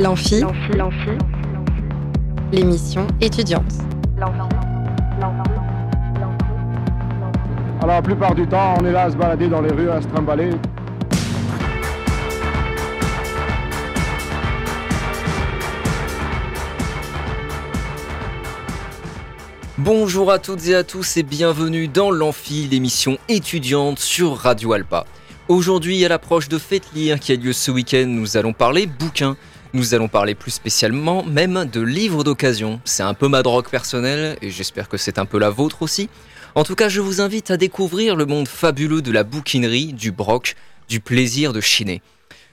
[0.00, 0.42] L'amphi,
[2.52, 3.70] l'émission étudiante.
[7.82, 10.00] Alors la plupart du temps, on est là à se balader dans les rues, à
[10.00, 10.52] se trimballer.
[19.76, 25.04] Bonjour à toutes et à tous et bienvenue dans l'Amphi, l'émission étudiante sur Radio Alpa.
[25.48, 29.36] Aujourd'hui, à l'approche de Fête Lire qui a lieu ce week-end, nous allons parler bouquins.
[29.72, 32.80] Nous allons parler plus spécialement même de livres d'occasion.
[32.84, 36.08] C'est un peu ma drogue personnelle et j'espère que c'est un peu la vôtre aussi.
[36.56, 40.10] En tout cas, je vous invite à découvrir le monde fabuleux de la bouquinerie, du
[40.10, 40.56] broc,
[40.88, 42.02] du plaisir de chiner.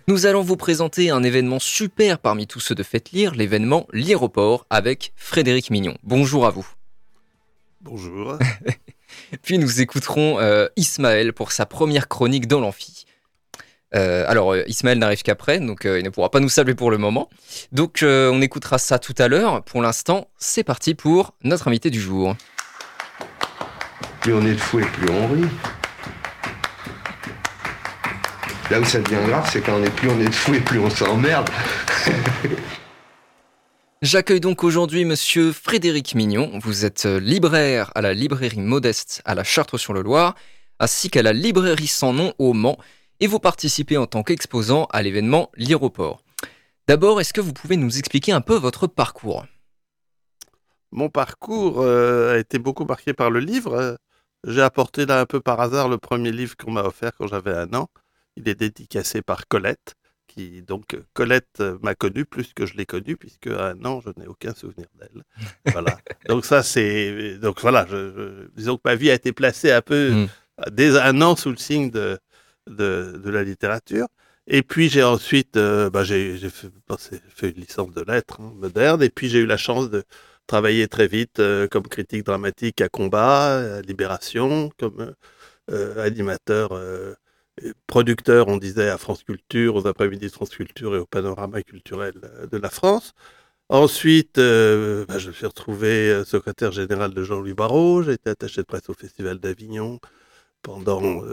[0.08, 4.68] Nous allons vous présenter un événement super parmi tous ceux de Fête Lire, l'événement L'Iroport
[4.70, 5.98] avec Frédéric Mignon.
[6.04, 6.68] Bonjour à vous.
[7.82, 8.38] Bonjour.
[9.42, 13.07] Puis nous écouterons euh, Ismaël pour sa première chronique dans l'amphi.
[13.96, 16.98] Euh, alors euh, Ismaël n'arrive qu'après, donc il ne pourra pas nous saluer pour le
[16.98, 17.30] moment.
[17.72, 19.64] Donc on écoutera ça tout à l'heure.
[19.64, 22.36] Pour l'instant, c'est parti pour notre invité du jour.
[24.22, 25.48] Plus on est de fou et plus on rit.
[28.70, 30.60] Là où ça devient grave, c'est quand on est plus on est de fou et
[30.60, 31.50] plus on s'emmerde.
[34.02, 36.60] J'accueille donc aujourd'hui monsieur Frédéric Mignon.
[36.62, 40.36] Vous êtes euh, libraire à la librairie Modeste à la Chartre-sur-le-Loir,
[40.80, 42.78] ainsi qu'à la librairie sans nom au Mans,
[43.20, 46.24] et vous participez en tant qu'exposant à l'événement L'Iroport.
[46.88, 49.46] D'abord, est-ce que vous pouvez nous expliquer un peu votre parcours?
[50.92, 53.98] Mon parcours euh, a été beaucoup marqué par le livre.
[54.46, 57.54] J'ai apporté là un peu par hasard le premier livre qu'on m'a offert quand j'avais
[57.54, 57.88] un an.
[58.38, 59.96] Il est dédicacé par Colette
[60.68, 64.28] donc Colette m'a connu plus que je l'ai connu puisque à un an je n'ai
[64.28, 65.24] aucun souvenir d'elle.
[65.74, 65.98] voilà.
[66.28, 70.12] Donc ça c'est donc voilà, je, disons que ma vie a été placée un peu
[70.12, 70.28] mm.
[70.72, 72.20] dès un an sous le signe de
[72.70, 74.08] de, la littérature.
[74.48, 79.10] Et puis j'ai ensuite euh, bah, j'ai fait, une licence de lettres hein, moderne et
[79.10, 80.04] puis j'ai eu la chance de
[80.48, 85.14] travailler très vite euh, comme critique dramatique à Combat, à Libération, comme
[85.72, 86.72] euh, animateur
[87.88, 92.14] producteur, on disait, à France Culture, aux après-midi de France Culture et au panorama culturel
[92.24, 93.14] euh, de la France.
[93.70, 98.04] Ensuite, euh, bah, je me suis retrouvé euh, secrétaire général de Jean-Louis Barrault.
[98.04, 100.00] J'ai été attaché de presse au Festival d'Avignon
[100.62, 101.24] pendant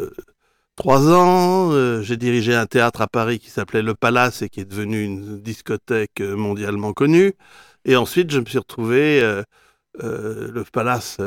[0.76, 2.02] trois ans.
[2.02, 5.40] j'ai dirigé un théâtre à Paris qui s'appelait Le Palace et qui est devenu une
[5.40, 7.34] discothèque mondialement connue.
[7.84, 9.20] Et ensuite, je me suis retrouvé
[10.00, 11.18] le Palace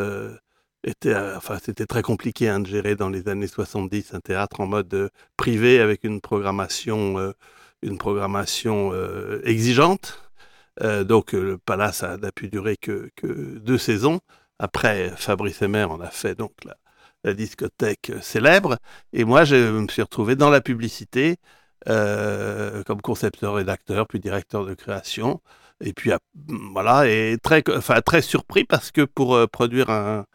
[0.83, 4.59] était, euh, enfin, c'était très compliqué hein, de gérer dans les années 70 un théâtre
[4.61, 7.33] en mode euh, privé avec une programmation, euh,
[7.81, 8.93] une programmation
[9.43, 10.31] exigeante.
[10.81, 13.11] donc le Palace n'a pu durer que,
[13.59, 14.19] deux saisons.
[14.59, 16.75] Après, Fabrice Emmer en a fait donc la,
[17.27, 18.77] la discothèque célèbre.
[19.13, 21.37] Et moi, je me suis retrouvé dans la publicité
[21.85, 25.41] comme concepteur-rédacteur, puis directeur de création.
[25.79, 26.11] Et puis
[26.73, 30.25] voilà, et très, enfin, très surpris parce que pour produire un,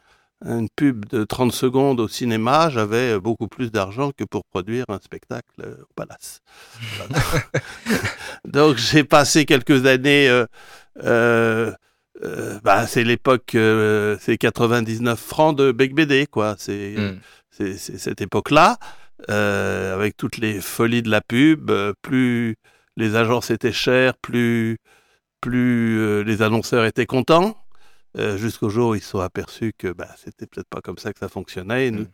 [0.45, 4.99] une pub de 30 secondes au cinéma, j'avais beaucoup plus d'argent que pour produire un
[4.99, 6.41] spectacle euh, au Palace.
[8.45, 10.29] Donc j'ai passé quelques années.
[11.03, 11.73] Euh,
[12.25, 16.57] euh, euh bah, c'est l'époque, euh, c'est 99 francs de Bec BD, quoi.
[16.59, 17.19] C'est hmm.
[17.51, 18.79] c'est cette époque-là,
[19.29, 21.71] avec toutes les folies de la pub.
[22.03, 22.57] plus
[22.97, 24.79] les agences étaient chères, plus
[25.41, 27.57] plus les annonceurs étaient contents.
[28.19, 31.15] Euh, jusqu'au jour où ils se sont aperçus que bah, c'était peut-être pas comme ça
[31.15, 31.91] que ça fonctionnait.
[31.91, 32.07] Mmh.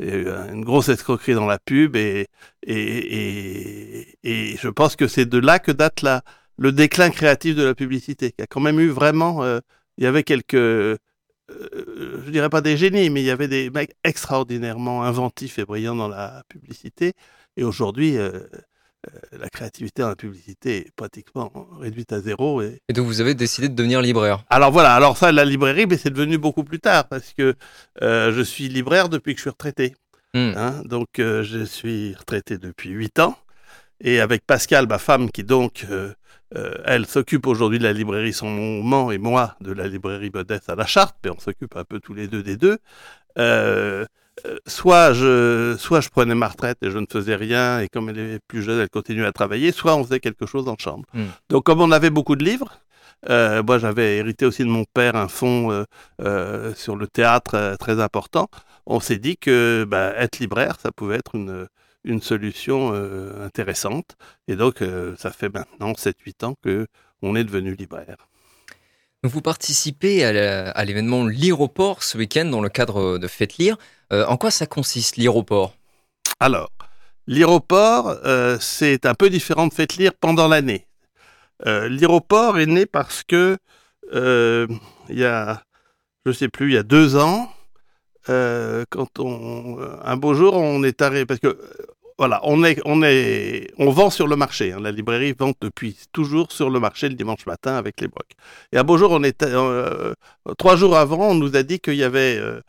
[0.00, 2.26] Il y a eu une grosse escroquerie dans la pub et,
[2.66, 6.22] et, et, et je pense que c'est de là que date la,
[6.56, 9.60] le déclin créatif de la publicité, qui a quand même eu vraiment, euh,
[9.98, 10.96] il y avait quelques, euh,
[11.48, 15.96] je dirais pas des génies, mais il y avait des mecs extraordinairement inventifs et brillants
[15.96, 17.12] dans la publicité.
[17.56, 18.40] Et aujourd'hui, euh,
[19.04, 22.62] euh, la créativité dans la publicité est pratiquement réduite à zéro.
[22.62, 22.80] Et...
[22.92, 24.44] donc vous avez décidé de devenir libraire.
[24.50, 27.54] Alors voilà, alors ça, la librairie, mais c'est devenu beaucoup plus tard parce que
[28.02, 29.94] euh, je suis libraire depuis que je suis retraité.
[30.34, 30.52] Hmm.
[30.56, 33.36] Hein, donc euh, je suis retraité depuis 8 ans.
[34.00, 35.86] Et avec Pascal, ma femme, qui donc,
[36.84, 40.74] elle s'occupe aujourd'hui de la librairie Son Moment et moi de la librairie Modeste à
[40.74, 42.78] la Charte, mais on s'occupe un peu tous les deux des deux.
[43.38, 44.04] Euh,
[44.66, 48.18] soit je, soit je prenais ma retraite et je ne faisais rien, et comme elle
[48.18, 51.04] est plus jeune, elle continuait à travailler, soit on faisait quelque chose en chambre.
[51.14, 51.26] Hmm.
[51.48, 52.80] Donc comme on avait beaucoup de livres,
[53.30, 55.84] euh, moi j'avais hérité aussi de mon père un fonds euh,
[56.20, 58.48] euh sur le théâtre euh, très important,
[58.86, 61.66] on s'est dit que bah, être libraire, ça pouvait être une,
[62.04, 62.92] une solution
[63.42, 64.16] intéressante.
[64.48, 64.82] Et donc
[65.16, 66.86] ça fait maintenant 7-8 ans que
[67.22, 68.28] on est devenu libraire.
[69.22, 73.78] Vous participez à l'événement L'Iroport ce week-end dans le cadre de Faites Lire.
[74.12, 75.74] Euh, en quoi ça consiste l'aéroport
[76.40, 76.70] Alors,
[77.26, 80.86] l'aéroport, euh, c'est un peu différent de Faites Lire pendant l'année.
[81.64, 83.56] Euh, L'aéroport est né parce que
[84.12, 84.66] euh,
[85.08, 85.62] il y a,
[86.26, 87.50] je sais plus, il y a deux ans,
[88.28, 91.86] euh, quand on, un beau jour, on est arrivé parce que euh,
[92.18, 94.72] voilà, on est, on est, on vend sur le marché.
[94.72, 94.80] hein.
[94.80, 98.32] la librairie vend depuis toujours sur le marché le dimanche matin avec les brocs.
[98.72, 100.14] Et un beau jour, on était euh,
[100.58, 102.60] trois jours avant, on nous a dit qu'il y avait euh,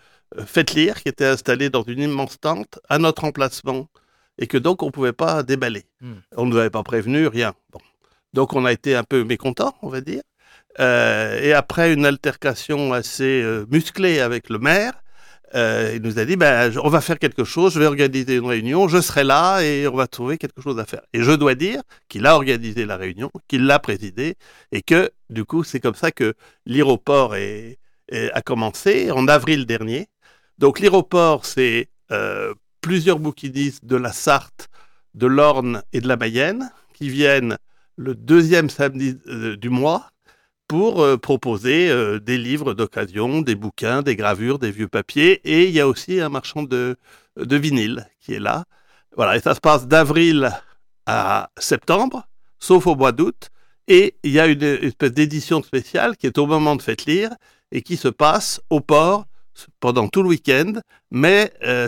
[0.45, 3.87] Faites lire qui était installé dans une immense tente à notre emplacement
[4.37, 5.85] et que donc on pouvait pas déballer.
[6.01, 6.15] Hmm.
[6.35, 7.53] On ne nous avait pas prévenu, rien.
[7.71, 7.79] Bon.
[8.33, 10.23] Donc on a été un peu mécontent, on va dire.
[10.79, 14.93] Euh, et après une altercation assez euh, musclée avec le maire,
[15.55, 18.45] euh, il nous a dit ben, on va faire quelque chose, je vais organiser une
[18.45, 21.01] réunion, je serai là et on va trouver quelque chose à faire.
[21.13, 24.35] Et je dois dire qu'il a organisé la réunion, qu'il l'a présidée
[24.71, 26.33] et que du coup c'est comme ça que
[26.65, 30.07] l'aéroport a commencé en avril dernier.
[30.57, 34.69] Donc l'aéroport c'est euh, plusieurs bouquinistes de la Sarthe,
[35.15, 37.57] de l'Orne et de la Mayenne qui viennent
[37.95, 40.11] le deuxième samedi euh, du mois
[40.67, 45.41] pour euh, proposer euh, des livres d'occasion, des bouquins, des gravures, des vieux papiers.
[45.43, 46.97] Et il y a aussi un marchand de,
[47.37, 48.65] vinyle qui est là.
[49.15, 50.51] Voilà, et ça se passe d'avril
[51.05, 52.27] à septembre,
[52.59, 53.49] sauf au mois d'août.
[53.87, 57.31] Et il y a une espèce d'édition spéciale qui est au moment de Faites lire
[57.71, 59.25] et qui se passe au port
[59.79, 60.73] pendant tout le week-end.
[61.11, 61.87] Mais euh,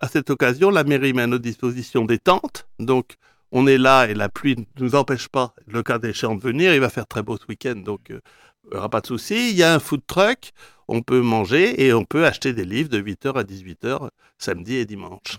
[0.00, 2.66] à cette occasion, la mairie met à notre disposition des tentes.
[2.78, 3.14] Donc,
[3.52, 6.74] on est là et la pluie ne nous empêche pas, le cas échéant, de venir.
[6.74, 8.20] Il va faire très beau ce week-end, donc euh,
[8.64, 9.50] il n'y aura pas de souci.
[9.50, 10.52] Il y a un food truck,
[10.88, 14.08] on peut manger et on peut acheter des livres de 8h à 18h
[14.38, 15.38] samedi et dimanche.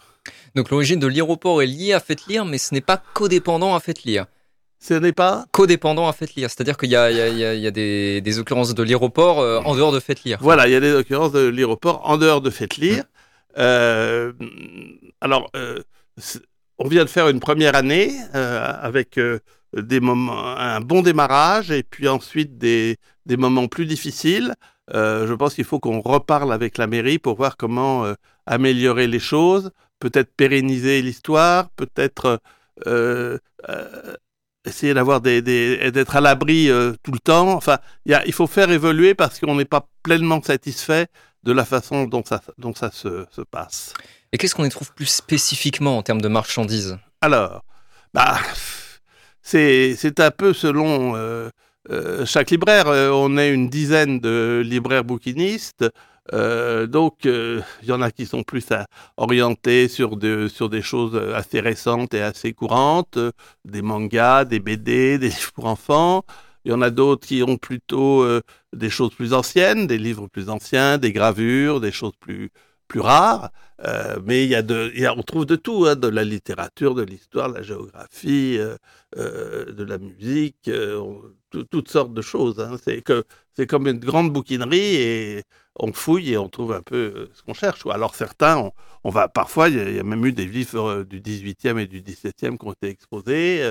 [0.55, 3.79] Donc l'origine de l'aéroport est liée à Faites lire, mais ce n'est pas codépendant à
[3.79, 4.25] Faites lire.
[4.79, 8.39] Ce n'est pas Codépendant à Faites lire, c'est-à-dire qu'il y a, y y des, des
[8.39, 10.39] occurrences de l'aéroport euh, en dehors de Faites lire.
[10.41, 13.03] Voilà, il y a des occurrences de l'aéroport en dehors de Faites lire.
[13.59, 14.33] Euh,
[15.21, 15.51] alors,
[16.83, 19.39] on vient de faire une première année euh, avec euh,
[19.73, 22.97] des moments, un bon démarrage et puis ensuite des,
[23.27, 24.55] des moments plus difficiles.
[24.93, 28.11] Euh, je pense qu'il faut qu'on reparle avec la mairie pour voir comment
[28.47, 32.41] améliorer les choses, peut-être pérenniser l'histoire, peut-être
[34.65, 36.69] essayer d'avoir des, d'être à l'abri
[37.03, 37.53] tout le temps.
[37.53, 41.07] Enfin, il faut faire évoluer parce qu'on n'est pas pleinement satisfait
[41.43, 43.93] de la façon dont ça, dont ça se passe.
[44.33, 46.97] Et qu'est-ce qu'on y trouve plus spécifiquement en termes de marchandises?
[47.19, 47.63] Alors,
[48.13, 48.39] bah,
[49.41, 51.49] c'est un peu selon euh,
[51.89, 52.87] euh, chaque libraire.
[52.87, 55.85] Euh, on est une dizaine de libraires bouquinistes.
[56.31, 58.65] Donc, il y en a qui sont plus
[59.17, 60.17] orientés sur,
[60.49, 63.19] sur des choses assez récentes et assez courantes,
[63.65, 66.23] des mangas, des BD, des livres pour enfants.
[66.63, 68.25] Il y en a d'autres qui ont plutôt
[68.71, 72.49] des choses plus anciennes, des livres plus anciens, des gravures, des choses plus,
[72.91, 73.51] plus rares.
[73.85, 77.03] Euh, mais il y a de, on trouve de tout, hein, de la littérature, de
[77.03, 78.75] l'histoire, de la géographie, euh,
[79.17, 80.69] euh, de la musique,
[81.71, 82.59] toutes sortes de choses.
[82.59, 82.77] hein.
[82.83, 83.23] C'est que
[83.55, 85.43] c'est comme une grande bouquinerie et
[85.79, 87.85] on fouille et on trouve un peu ce qu'on cherche.
[87.87, 88.71] Alors certains,
[89.03, 92.57] on, va parfois, il y, a- même eu des livres du 18e et du 17e
[92.57, 93.63] qui ont été exposés.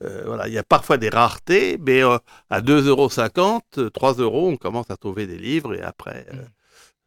[0.00, 2.02] voilà, il y a parfois des raretés, mais
[2.50, 6.44] à 2,50 euros, 3 euros, on commence à trouver des livres et après, euh,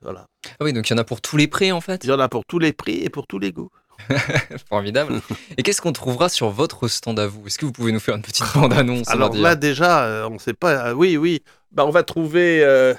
[0.04, 0.28] voilà.
[0.60, 2.04] Ah oui, donc il y en a pour tous les prix en fait?
[2.04, 3.70] Il y en a pour tous les prix et pour tous les goûts.
[4.70, 5.22] Formidable.
[5.58, 7.46] Et qu'est-ce qu'on trouvera sur votre stand à vous?
[7.48, 10.40] Est-ce que vous pouvez nous faire une petite bande-annonce Alors là déjà, euh, on ne
[10.40, 10.90] sait pas.
[10.90, 11.42] euh, oui, oui.
[11.72, 12.64] Bah, on va trouver.
[12.64, 12.94] euh,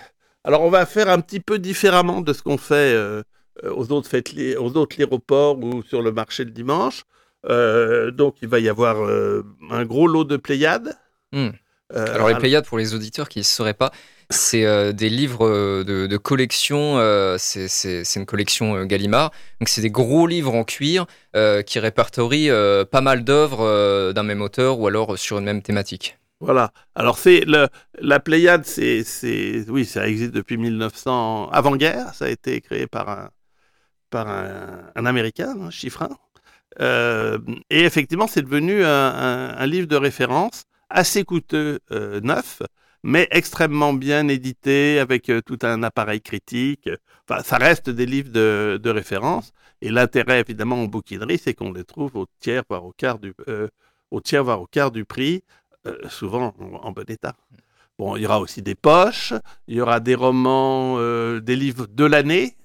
[0.44, 3.23] alors on va faire un petit peu différemment de ce qu'on fait euh,
[3.64, 7.02] aux autres fêtes, li- aux autres aéroports ou sur le marché le dimanche.
[7.46, 8.96] Euh, donc il va y avoir
[9.70, 10.96] un gros lot de Pléiades.
[11.32, 11.50] Hmm.
[11.94, 13.90] Alors les Pléiades, pour les auditeurs qui ne sauraient pas,
[14.31, 19.90] c'est euh, des livres euh, de, collection, euh, c'est- une collection Gallimard, donc c'est des
[19.90, 21.07] gros livres en cuir
[21.66, 22.50] qui répertorient
[22.90, 26.19] pas mal d'œuvres d'un même auteur ou alors sur une même thématique.
[26.40, 26.73] Voilà.
[26.95, 29.04] Alors c'est la Pléiade, c'est
[29.69, 32.14] oui, ça existe depuis 1900 avant-guerre.
[32.14, 33.31] Ça a été créé par
[34.12, 36.11] un américain, un chiffrin.
[36.78, 42.62] Et effectivement, c'est devenu un, livre de référence assez coûteux, neuf,
[43.04, 46.88] mais extrêmement bien édité avec euh, tout un appareil critique.
[47.28, 49.52] Enfin, ça reste des livres de, de référence.
[49.82, 53.34] Et l'intérêt, évidemment, en bouquinerie, c'est qu'on les trouve au tiers, voire au quart du,
[53.49, 53.68] euh,
[54.11, 55.44] au tiers, voire au quart du prix,
[55.87, 57.37] euh, souvent en, bon état.
[57.99, 59.34] Bon, il y aura aussi des poches,
[59.68, 62.56] il y aura des romans, euh, des livres de l'année,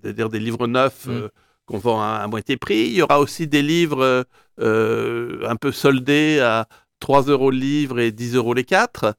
[0.00, 1.10] c'est-à-dire des livres neufs Mm.
[1.10, 1.28] euh,
[1.66, 2.86] qu'on vend à, à moitié prix.
[2.86, 4.24] Il y aura aussi des livres
[4.58, 6.66] un peu soldés à
[7.00, 9.14] 3 euros le livre et 10 euros les 4.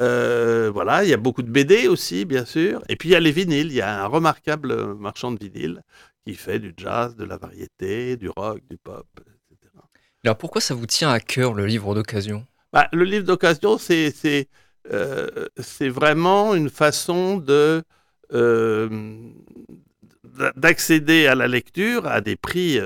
[0.00, 2.82] Euh, voilà, il y a beaucoup de BD aussi, bien sûr.
[2.88, 3.68] Et puis il y a les vinyles.
[3.68, 5.82] Il y a un remarquable marchand de vinyles
[6.26, 9.06] qui fait du jazz, de la variété, du rock, du pop,
[9.50, 9.72] etc.
[10.24, 12.46] Alors pourquoi ça vous tient à cœur le livre d'occasion?
[12.72, 14.48] Bah, le livre d'occasion, c'est c'est
[14.92, 17.82] euh, c'est vraiment une façon de
[18.34, 18.88] euh,
[20.24, 22.78] d'a- d'accéder à la lecture à des prix.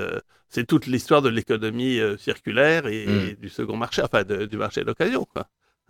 [0.53, 3.19] c'est toute l'histoire de l'économie circulaire et, Mm.
[3.29, 5.25] et du second marché, enfin de- du marché d'occasion.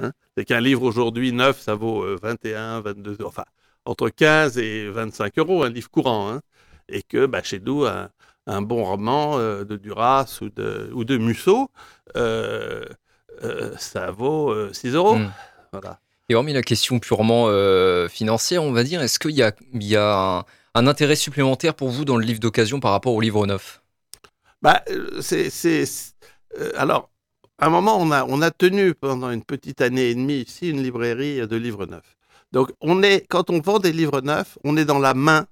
[0.01, 3.45] Hein c'est qu'un livre aujourd'hui neuf, ça vaut euh, 21, 22 euros, enfin
[3.85, 6.31] entre 15 et 25 euros, un livre courant.
[6.31, 6.41] hein.
[6.89, 8.09] et que bah, chez nous, un,
[8.47, 11.69] un bon roman euh, de Duras ou de, ou de Musso,
[12.15, 12.85] euh,
[13.43, 15.15] euh, ça vaut euh, 6 euros.
[15.15, 15.31] Mm.
[15.71, 15.99] Voilà.
[16.29, 19.83] Et hormis la question purement euh, financière, on va dire, est-ce qu'il y a, il
[19.83, 23.21] y a un, un intérêt supplémentaire pour vous dans le livre d'occasion par rapport au
[23.21, 23.81] livre neuf?
[24.61, 25.83] Bah, euh, c'est, c'est,
[26.59, 27.09] euh, alors,
[27.61, 31.47] à un moment, on a, tenu pendant une petite année et demie ici une librairie
[31.47, 32.17] de livres neufs.
[32.51, 32.71] Donc,
[33.29, 35.45] quand on vend des livres neufs, on est dans la main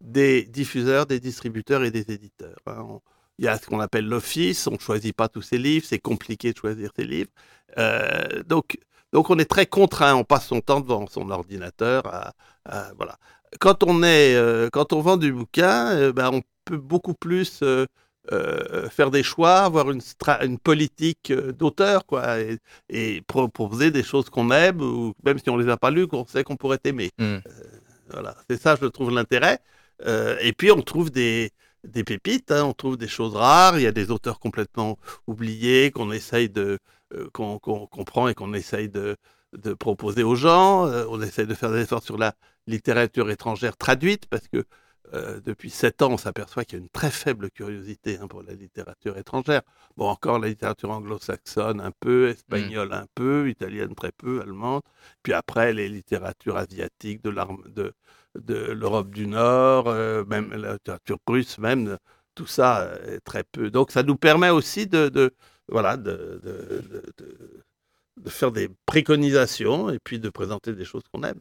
[0.00, 2.58] des diffuseurs, des distributeurs et des éditeurs.
[2.66, 2.98] hein.
[3.38, 5.98] Il y a ce qu'on appelle l'office, on ne choisit pas tous ses livres, c'est
[6.00, 7.30] compliqué de choisir ses livres.
[7.78, 8.76] Euh, donc,
[9.12, 12.02] on est très contraint, on passe son temps devant son ordinateur.
[12.96, 13.16] voilà.
[13.60, 17.62] Quand on, est, euh, quand on vend du bouquin, euh, ben, on peut beaucoup plus
[18.30, 24.04] euh, euh, faire des choix, avoir une, politique euh, d'auteur, quoi, et, et proposer des
[24.04, 26.78] choses qu'on aime, ou même si on les a pas lues, qu'on sait qu'on pourrait
[26.84, 27.10] aimer.
[27.18, 27.24] Mm.
[27.24, 27.40] Euh,
[28.10, 29.58] voilà, c'est ça, je trouve l'intérêt.
[30.06, 31.50] Euh, et puis on trouve des,
[31.82, 33.78] des pépites, hein, on trouve des choses rares.
[33.78, 36.78] Il y a des auteurs complètement oubliés qu'on essaye de,
[37.32, 39.16] qu'on qu'on prend et qu'on essaye de,
[39.52, 40.86] de proposer aux gens.
[41.08, 42.34] On essaye de faire des efforts sur la
[42.68, 44.64] littérature étrangère traduite parce que
[45.14, 48.42] euh, depuis sept ans, on s'aperçoit qu'il y a une très faible curiosité hein, pour
[48.42, 49.62] la littérature étrangère.
[49.96, 54.82] Bon, encore la littérature anglo-saxonne un peu, espagnole un peu, italienne très peu, allemande.
[55.22, 57.92] Puis après, les littératures asiatiques de l'arme de,
[58.36, 61.96] de l'Europe du Nord, euh, même la littérature russe, même euh,
[62.34, 63.70] tout ça est très peu.
[63.70, 65.34] Donc, ça nous permet aussi de, de
[65.68, 66.40] voilà, de
[68.26, 71.40] faire des préconisations et puis de présenter des choses qu'on aime.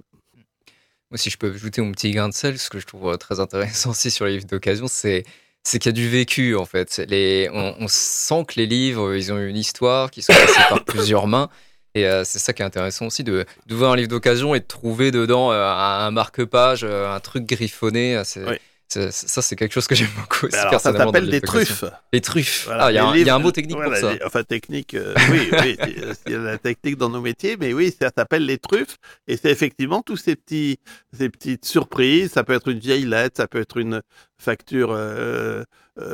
[1.16, 3.40] Si je peux ajouter mon petit grain de sel, ce que je trouve euh, très
[3.40, 5.24] intéressant aussi sur les livres d'occasion, c'est
[5.64, 7.02] qu'il y a du vécu en fait.
[7.08, 11.28] Les, on, sent que les livres, ils ont une histoire qui sont passés par plusieurs
[11.28, 11.50] mains.
[11.94, 14.66] Et euh, c'est ça qui est intéressant aussi de d'ouvrir un livre d'occasion et de
[14.66, 18.16] trouver dedans euh, un, marque-page, euh, un truc griffonné.
[18.16, 18.56] euh, Oui.
[18.92, 21.86] Ça, c'est quelque chose que j'aime beaucoup aussi alors, ça s'appelle le des truffes.
[22.12, 22.66] Les truffes.
[22.66, 24.10] Voilà, ah, il y, a les un- il y a un mot technique voilà, pour
[24.10, 24.14] ça.
[24.16, 27.56] les- Enfin, technique, euh, oui, oui, il il y a la technique dans nos métiers,
[27.60, 30.80] mais oui, ça s'appelle les truffes, et c'est effectivement tous ces petits,
[31.18, 32.32] ces petites surprises.
[32.34, 34.02] Ça peut être une vieille lettre, ça peut être une
[34.38, 35.64] facture euh,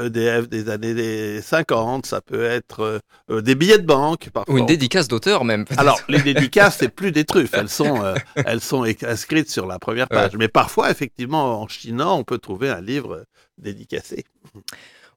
[0.05, 4.53] EDF des années des 50, ça peut être euh, euh, des billets de banque, parfois.
[4.53, 5.65] Ou une dédicace d'auteur même.
[5.77, 7.53] Alors, les dédicaces, c'est plus des truffes.
[7.53, 10.31] Elles sont, euh, elles sont inscrites sur la première page.
[10.37, 13.23] Mais parfois, effectivement, en chinant, on peut trouver un livre euh,
[13.57, 14.23] dédicacé.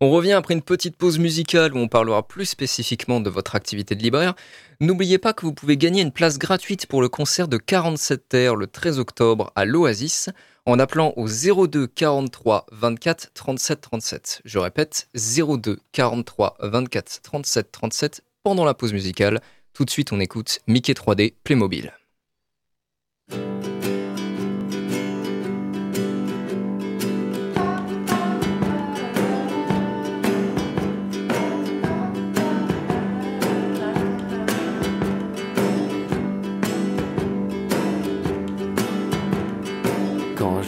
[0.01, 3.95] On revient après une petite pause musicale où on parlera plus spécifiquement de votre activité
[3.95, 4.35] de libraire.
[4.81, 8.57] N'oubliez pas que vous pouvez gagner une place gratuite pour le concert de 47 Terres
[8.57, 10.31] le 13 octobre à l'Oasis
[10.67, 14.43] en appelant au 02 43 24 37 37.
[14.45, 19.41] Je répète, 02 43 24 37 37 pendant la pause musicale.
[19.73, 21.93] Tout de suite, on écoute Mickey 3D Playmobil.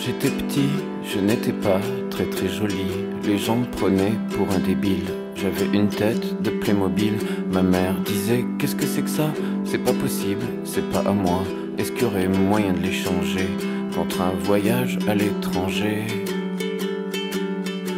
[0.05, 0.69] J'étais petit,
[1.05, 1.81] je n'étais pas
[2.11, 2.87] très très joli.
[3.25, 5.07] Les gens me prenaient pour un débile.
[5.37, 7.15] J'avais une tête de Playmobil.
[7.53, 9.31] Ma mère disait Qu'est-ce que c'est que ça?
[9.65, 11.43] C'est pas possible, c'est pas à moi.
[11.79, 13.49] Est-ce qu'il y aurait moyen de l'échanger
[13.95, 16.07] contre un voyage à l'étranger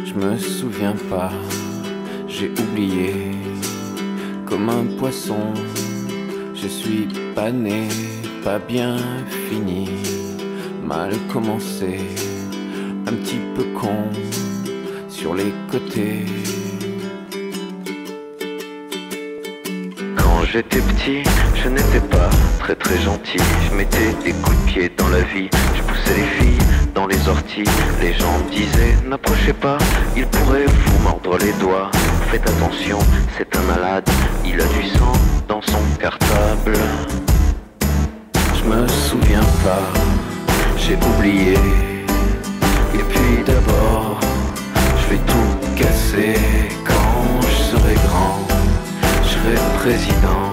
[0.05, 1.31] Je me souviens pas,
[2.27, 3.13] j'ai oublié.
[4.45, 5.53] Comme un poisson,
[6.53, 7.87] je suis pas né,
[8.43, 8.95] pas bien
[9.49, 10.14] fini
[10.85, 11.99] mal commencé,
[13.07, 14.09] un petit peu con
[15.09, 16.25] sur les côtés.
[20.15, 21.23] Quand j'étais petit,
[21.55, 23.39] je n'étais pas très très gentil.
[23.67, 25.49] Je mettais des coups de pied dans la vie.
[25.75, 27.69] Je poussais les filles dans les orties.
[27.99, 29.79] Les gens me disaient n'approchez pas,
[30.15, 31.89] il pourrait vous mordre les doigts.
[32.29, 32.99] Faites attention,
[33.37, 34.07] c'est un malade.
[34.45, 35.13] Il a du sang
[35.47, 36.77] dans son cartable.
[38.53, 39.85] Je me souviens pas,
[40.87, 41.53] j'ai oublié.
[42.93, 44.19] Et puis d'abord,
[44.99, 46.35] je vais tout casser
[46.83, 48.39] quand je serai grand.
[49.23, 50.51] Je serai président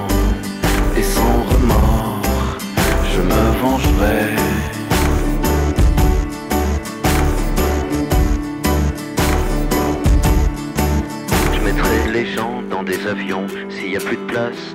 [0.97, 2.59] et sans remords,
[3.13, 4.23] je me vengerai.
[11.55, 14.22] Je mettrai les gens dans des avions s'il y a plus de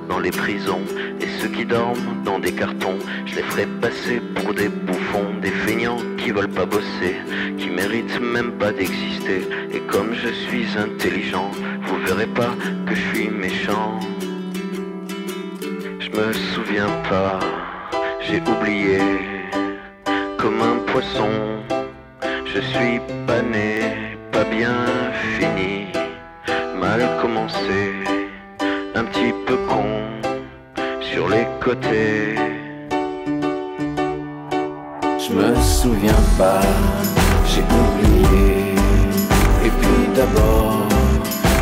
[0.08, 0.82] dans les prisons.
[1.20, 5.50] Et ceux qui dorment dans des cartons, je les ferai passer pour des bouffons, des
[5.50, 7.16] feignants qui veulent pas bosser,
[7.56, 9.42] qui méritent même pas d'exister.
[9.72, 11.50] Et comme je suis intelligent,
[11.82, 12.54] vous verrez pas
[12.86, 13.98] que je suis méchant.
[15.98, 17.40] Je me souviens pas,
[18.20, 18.98] j'ai oublié,
[20.36, 21.30] comme un poisson,
[22.46, 24.76] je suis pas né, pas bien
[25.36, 25.86] fini,
[26.80, 28.17] mal commencé,
[28.98, 29.84] un petit peu con
[31.00, 32.34] sur les côtés.
[35.22, 36.60] Je me souviens pas,
[37.46, 38.74] j'ai oublié.
[39.64, 40.88] Et puis d'abord,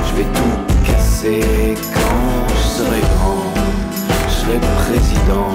[0.06, 3.52] je vais tout casser quand je serai grand.
[4.28, 5.52] Je serai président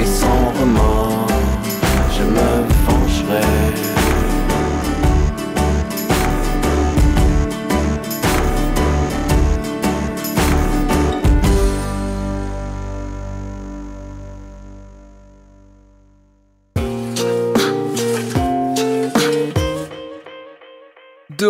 [0.00, 1.28] et sans remords,
[2.16, 2.50] je me
[2.86, 3.81] vengerai.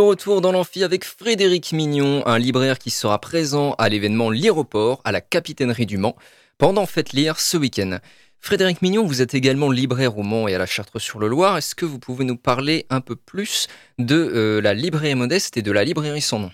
[0.06, 5.12] Retour dans l'amphi avec Frédéric Mignon, un libraire qui sera présent à l'événement L'Aéroport à
[5.12, 6.16] la Capitainerie du Mans
[6.58, 7.98] pendant Faites Lire ce week-end.
[8.38, 11.56] Frédéric Mignon, vous êtes également libraire au Mans et à la Chartre-sur-le-Loir.
[11.56, 13.68] Est-ce que vous pouvez nous parler un peu plus
[13.98, 16.52] de euh, la librairie modeste et de la librairie sans nom?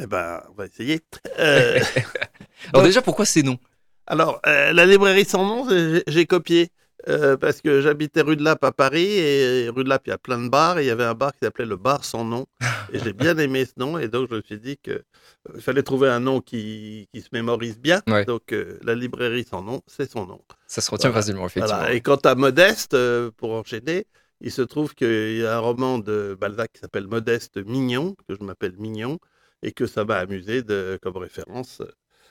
[0.00, 1.00] Eh ben, on va essayer.
[1.38, 1.80] Euh,
[2.72, 3.58] Alors déjà, pourquoi ces noms?
[4.06, 6.70] Alors, euh, la librairie sans nom, j'ai copié.
[7.08, 10.12] Euh, parce que j'habitais rue de Lappe à Paris et rue de Lappe il y
[10.12, 12.24] a plein de bars et il y avait un bar qui s'appelait le bar sans
[12.24, 12.46] nom
[12.92, 15.82] et j'ai bien aimé ce nom et donc je me suis dit que euh, fallait
[15.84, 18.24] trouver un nom qui, qui se mémorise bien Ouais.
[18.24, 21.22] donc euh, la librairie sans nom c'est son nom Ça se retient Voilà.
[21.22, 21.78] facilement, effectivement.
[21.78, 21.94] Voilà.
[21.94, 22.96] Et quant à Modeste,
[23.36, 24.06] pour enchaîner,
[24.40, 28.34] il se trouve qu'il y a un roman de Balzac qui s'appelle Modeste Mignon, que
[28.38, 29.18] je m'appelle Mignon,
[29.62, 31.80] et que ça m'a amusé de, comme référence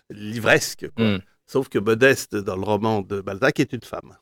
[0.10, 0.88] livresque.
[0.96, 1.06] quoi.
[1.06, 1.22] Mm.
[1.48, 4.16] Sauf que Modeste, dans le roman de Balzac, est une femme.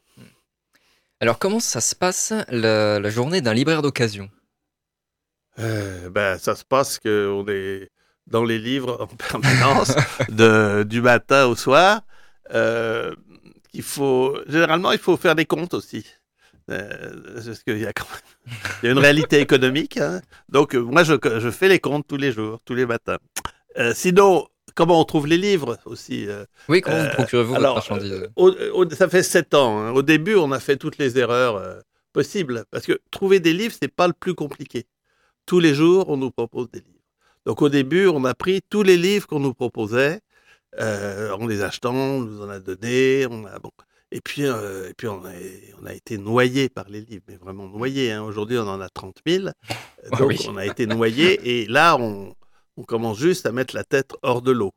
[1.19, 4.29] Alors comment ça se passe la, journée d'un libraire d'occasion?
[5.59, 7.89] Euh, ben, ça se passe qu'on est
[8.27, 9.93] dans les livres en permanence,
[10.29, 12.01] de, du matin au soir.
[12.53, 13.15] Euh,
[13.73, 16.05] il faut, généralement, il faut faire des comptes aussi.
[16.71, 19.97] Euh, parce qu'il y a quand même il y a une réalité économique.
[19.97, 20.21] hein.
[20.49, 23.17] Donc, moi, je, je fais les comptes tous les jours, tous les matins.
[23.93, 28.11] Sinon, comment on trouve les livres aussi euh, Oui, comment Euh, vous procurez-vous votre marchandise
[28.11, 29.79] euh, au- au- ça fait sept ans.
[29.79, 29.91] hein.
[29.91, 31.79] Au début, on a fait toutes les erreurs euh,
[32.13, 32.65] possibles.
[32.71, 34.85] Parce que trouver des livres, c'est pas le plus compliqué.
[35.45, 36.89] Tous les jours, on nous propose des livres.
[37.45, 40.19] Donc au début, on a pris tous les livres qu'on nous proposait.
[40.79, 43.25] euh, en les achetant, on nous en a donné.
[43.29, 43.71] On a, bon.
[44.11, 45.31] Et puis, euh, et puis on, a,
[45.81, 48.11] on a été noyé par les livres, mais vraiment noyé.
[48.11, 48.21] hein.
[48.23, 49.47] Aujourd'hui, on en a 30 000.
[49.49, 50.37] Ah Donc, oui.
[50.47, 51.61] on a été noyé.
[51.61, 52.33] Et là, on,
[52.77, 54.73] on commence juste à mettre la tête hors de l'eau.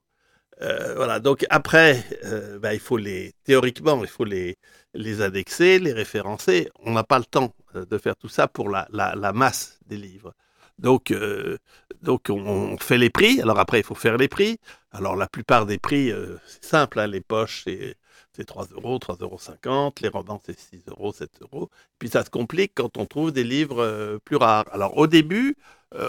[0.62, 1.20] Euh, voilà.
[1.20, 4.56] Donc après, euh, bah, il faut les théoriquement, il faut les
[4.94, 6.70] les indexer, les référencer.
[6.80, 9.78] On n'a pas le temps euh, de faire tout ça pour la, la, la masse
[9.86, 10.32] des livres.
[10.78, 11.58] Donc, euh,
[12.02, 13.40] donc on, fait les prix.
[13.40, 14.58] Alors après, il faut faire les prix.
[14.92, 16.12] Alors la plupart des prix,
[16.46, 16.98] c'est simple.
[17.00, 17.96] hein, les poches, c'est
[18.32, 19.92] c'est 3 euros, 3,50 euros.
[20.02, 21.70] Les romans, c'est 6 euros, 7 euros.
[21.98, 24.66] Puis ça se complique quand on trouve des livres plus rares.
[24.72, 25.56] Alors au début,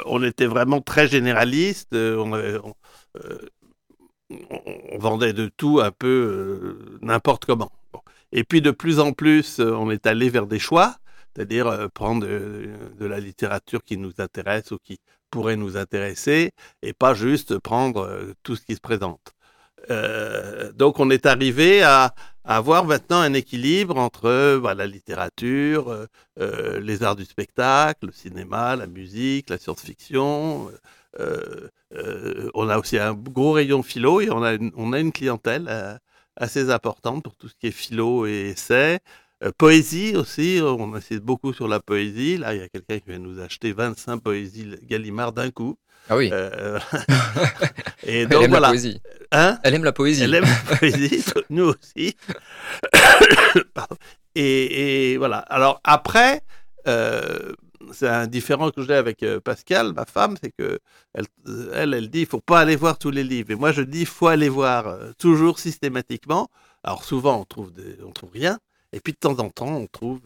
[0.05, 1.93] on était vraiment très généraliste.
[1.93, 2.61] euh,
[3.17, 3.39] euh,
[4.29, 7.71] on- vendait de tout un peu euh, n'importe comment.
[8.31, 10.97] Et puis de plus en plus, euh, on est allé vers des choix,
[11.35, 14.99] c'est-à-dire euh, prendre de, la littérature qui nous intéresse ou qui
[15.31, 19.33] pourrait nous intéresser, et pas juste prendre euh, tout ce qui se présente.
[19.89, 26.06] Euh, donc on est arrivé à, avoir maintenant un équilibre entre bah, la littérature, euh,
[26.39, 30.71] euh, les arts du spectacle, le cinéma, la musique, la science-fiction.
[32.54, 36.00] on a aussi un gros rayon philo et on a une, clientèle
[36.36, 39.00] assez importante pour tout ce qui est philo et essai.
[39.58, 42.38] Poésie aussi, on insiste beaucoup sur la poésie.
[42.38, 45.78] Là, il y a quelqu'un qui vient nous acheter 25 poésies Gallimard d'un coup.
[46.10, 46.80] Ah oui, Euh,
[48.04, 48.67] et elle donc aime la voilà.
[48.70, 49.02] poésie.
[49.32, 50.24] Hein Elle aime la poésie.
[50.24, 52.15] elle aime la poésie, nous aussi.
[54.36, 55.39] Et, et voilà.
[55.39, 56.41] Alors après,
[56.88, 57.54] euh,
[57.91, 60.78] c'est un différent que j'ai avec euh, Pascal, ma femme, c'est que
[61.15, 61.26] elle,
[61.74, 63.52] elle, elle dit, il faut pas aller voir tous les livres.
[63.52, 66.50] Et moi, je dis, il faut aller voir toujours systématiquement.
[66.84, 68.60] Alors souvent, on trouve, des, on trouve rien.
[68.93, 70.22] Et puis de temps en temps, on trouve.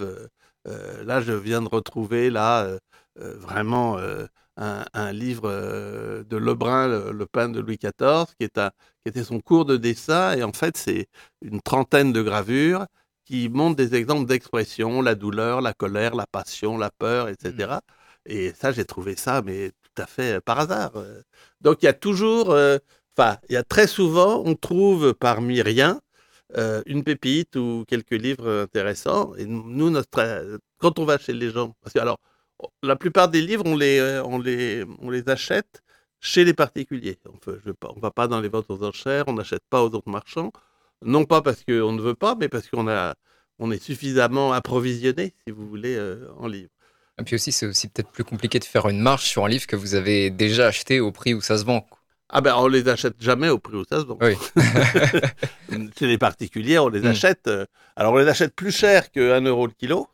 [0.68, 2.80] euh, là, je viens de retrouver là euh,
[3.18, 3.98] vraiment
[4.58, 8.70] un, un livre euh, de Lebrun, le, le pain de Louis XIV, qui est un,
[9.04, 10.34] qui était son cours de dessin.
[10.38, 11.08] Et en fait, c'est
[11.42, 12.86] une trentaine de gravures
[13.26, 17.82] qui montrent des exemples d'expression, la douleur, la colère, la passion, la peur, etc.
[18.26, 20.92] Et ça, j'ai trouvé ça, mais tout à fait euh, par hasard.
[20.96, 21.22] Euh,
[21.62, 22.78] Donc, il y a toujours, euh,
[23.18, 26.02] enfin, il y a très souvent, on trouve parmi rien
[26.58, 29.34] euh, une pépite ou quelques livres intéressants.
[29.36, 32.20] Et nous, notre, quand on va chez les gens, parce que alors,
[32.84, 35.82] la plupart des livres, on les, euh, on les, on les achète
[36.20, 37.18] chez les particuliers.
[37.26, 40.52] On ne va pas dans les ventes aux enchères, on n'achète pas aux autres marchands.
[41.04, 43.16] Non pas parce qu'on ne veut pas, mais parce qu'on a,
[43.60, 46.00] on est suffisamment approvisionné, si vous voulez,
[46.38, 46.70] en livres.
[47.20, 49.68] Et puis aussi, c'est aussi peut-être plus compliqué de faire une marge sur un livre
[49.68, 51.86] que vous avez déjà acheté au prix où ça se vend.
[52.30, 54.18] Ah ben on les achète jamais au prix où ça se vend.
[54.22, 54.36] Oui.
[56.00, 57.08] Chez les particuliers, on les Mm.
[57.08, 57.48] achète.
[57.48, 60.08] euh, alors on les achète plus cher que 1 euro le kilo.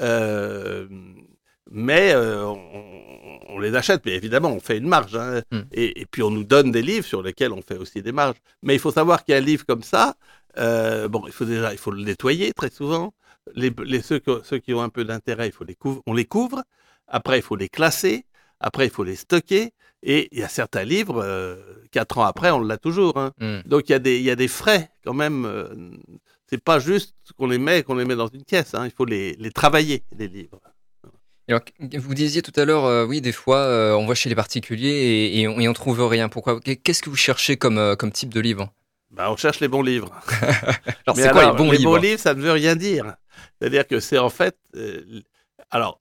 [0.00, 0.88] Euh,
[1.72, 2.60] mais euh, on,
[3.54, 5.16] on les achète, mais évidemment, on fait une marge.
[5.16, 5.42] hein.
[5.50, 5.60] Mm.
[5.72, 8.36] Et, et puis on nous donne des livres sur lesquels on fait aussi des marges.
[8.62, 10.14] Mais il faut savoir qu'un livre comme ça,
[10.58, 13.12] euh, bon, il faut déjà, il faut le nettoyer très souvent.
[13.54, 16.14] Les, les- ceux, que- ceux qui ont un peu d'intérêt, il faut les couvre, on
[16.14, 16.62] les couvre.
[17.08, 18.24] Après, il faut les classer.
[18.60, 19.72] Après, il faut les stocker.
[20.04, 21.56] Et il y a certains livres, euh,
[21.90, 23.16] quatre ans après, on l'a toujours.
[23.18, 23.32] hein.
[23.40, 23.60] Hmm.
[23.66, 25.44] Donc il y a des, il y a des frais quand même.
[25.46, 25.68] euh,
[26.48, 28.74] c'est pas juste qu'on les met, qu'on les met dans une caisse.
[28.74, 28.84] hein.
[28.84, 30.60] Il faut les, les travailler, les livres.
[31.48, 34.34] Alors, vous disiez tout à l'heure, euh, oui, des fois, euh, on va chez les
[34.34, 36.28] particuliers et, et on, et on trouve rien.
[36.28, 38.72] Pourquoi Qu'est-ce que vous cherchez comme, euh, comme type de livre?
[39.10, 40.10] Bah, on cherche les bons livres.
[41.06, 41.90] Alors, c'est quoi alors, les bons les livres?
[41.90, 43.16] bons livres, ça ne veut rien dire.
[43.58, 44.56] C'est-à-dire que c'est en fait.
[45.70, 46.00] alors,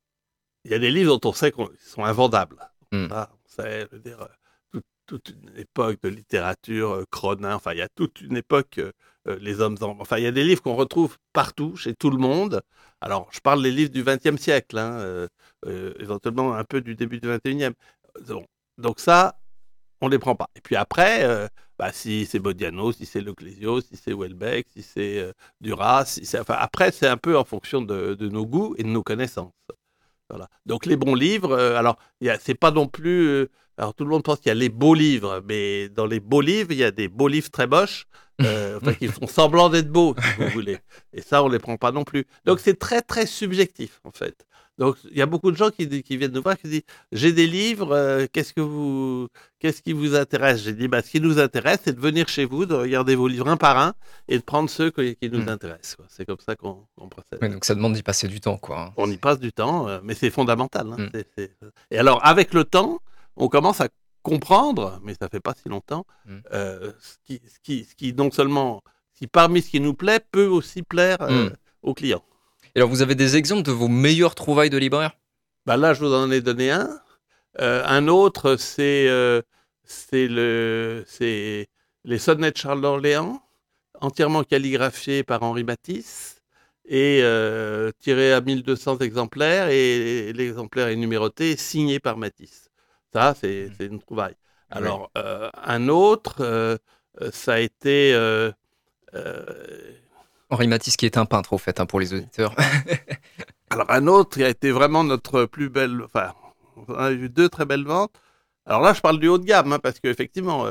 [0.63, 2.57] il y a des livres dont on sait qu'ils sont invendables.
[2.91, 3.09] Hmm.
[3.09, 4.27] Ça, on sait, je veux dire,
[5.19, 8.91] toute, une époque de littérature, euh, Cronin, enfin, il y a toute une époque, euh,
[9.27, 9.77] euh, les hommes.
[9.81, 12.61] en- Enfin, il y a des livres qu'on retrouve partout, chez tout le monde.
[13.01, 15.27] Alors, je parle des livres du XXe siècle, hein,
[15.99, 17.73] éventuellement un peu du début du XXIe.
[18.27, 18.45] Bon,
[18.77, 19.39] donc, ça,
[20.01, 20.49] on les prend pas.
[20.55, 25.33] Et puis après, bah, si c'est Bodiano, si c'est Leclésio, si c'est Welbeck, si c'est
[25.61, 29.03] Duras, si enfin, après, c'est un peu en fonction de, nos goûts et de nos
[29.03, 29.53] connaissances.
[30.29, 30.47] Voilà.
[30.65, 31.97] Donc les bons livres, euh, alors
[32.39, 33.47] c'est pas non plus.
[33.81, 36.41] Alors tout le monde pense qu'il y a les beaux livres, mais dans les beaux
[36.41, 38.05] livres, il y a des beaux livres très moches,
[38.41, 40.77] euh, enfin, qui font semblant d'être beaux, si vous voulez.
[41.13, 42.25] Et ça, on les prend pas non plus.
[42.45, 44.35] Donc c'est très très subjectif en fait.
[44.77, 47.33] Donc il y a beaucoup de gens qui, qui viennent nous voir qui disent j'ai
[47.33, 49.27] des livres, euh, qu'est-ce que vous,
[49.59, 50.63] qu'est-ce qui vous intéresse?
[50.63, 53.27] J'ai dit bah, ce qui nous intéresse, c'est de venir chez vous, de regarder vos
[53.27, 53.93] livres un par un
[54.27, 55.49] et de prendre ceux qui, qui nous Mm.
[55.49, 55.97] intéressent.
[56.07, 57.39] C'est comme ça qu'on procède.
[57.51, 58.79] Donc ça demande d'y passer du temps, quoi.
[58.79, 58.93] hein.
[58.97, 60.87] On y passe du temps, euh, mais c'est fondamental.
[60.93, 60.97] hein.
[61.13, 61.21] Mm.
[61.37, 61.51] C'est-
[61.91, 63.01] Et alors, avec le temps,
[63.37, 63.87] on commence à
[64.23, 66.37] comprendre, mais ça fait pas si longtemps, Mm.
[66.53, 68.81] euh, ce, qui, ce, qui, ce qui, non seulement,
[69.15, 71.53] qui parmi ce qui nous plaît, peut aussi plaire euh, Mm.
[71.83, 72.23] aux clients.
[72.75, 75.11] Et alors, vous avez des exemples de vos meilleures trouvailles de libraire?
[75.65, 76.89] Bah là, je vous en ai donné un.
[77.59, 79.41] Euh, un autre, c'est euh,
[80.13, 81.03] le,
[82.05, 83.41] les sonnets de Charles d'Orléans,
[83.99, 86.41] entièrement calligraphiés par Henri Matisse
[86.87, 87.21] et
[87.99, 92.69] tirés à 1200 exemplaires et l'exemplaire est numéroté signé par Matisse.
[93.13, 94.35] Ça, c'est c'est une trouvaille.
[94.69, 96.77] Alors, euh, un autre, euh,
[97.21, 98.13] euh, ça a été...
[98.13, 98.51] euh,
[100.49, 102.55] Henri Matisse, qui est un peintre, au fait, hein, pour les auditeurs.
[103.69, 106.33] Alors un autre qui a été vraiment notre plus belle, enfin,
[106.87, 108.13] on a eu deux très belles ventes.
[108.65, 110.65] Alors là, je parle du haut de gamme, hein, parce qu'effectivement,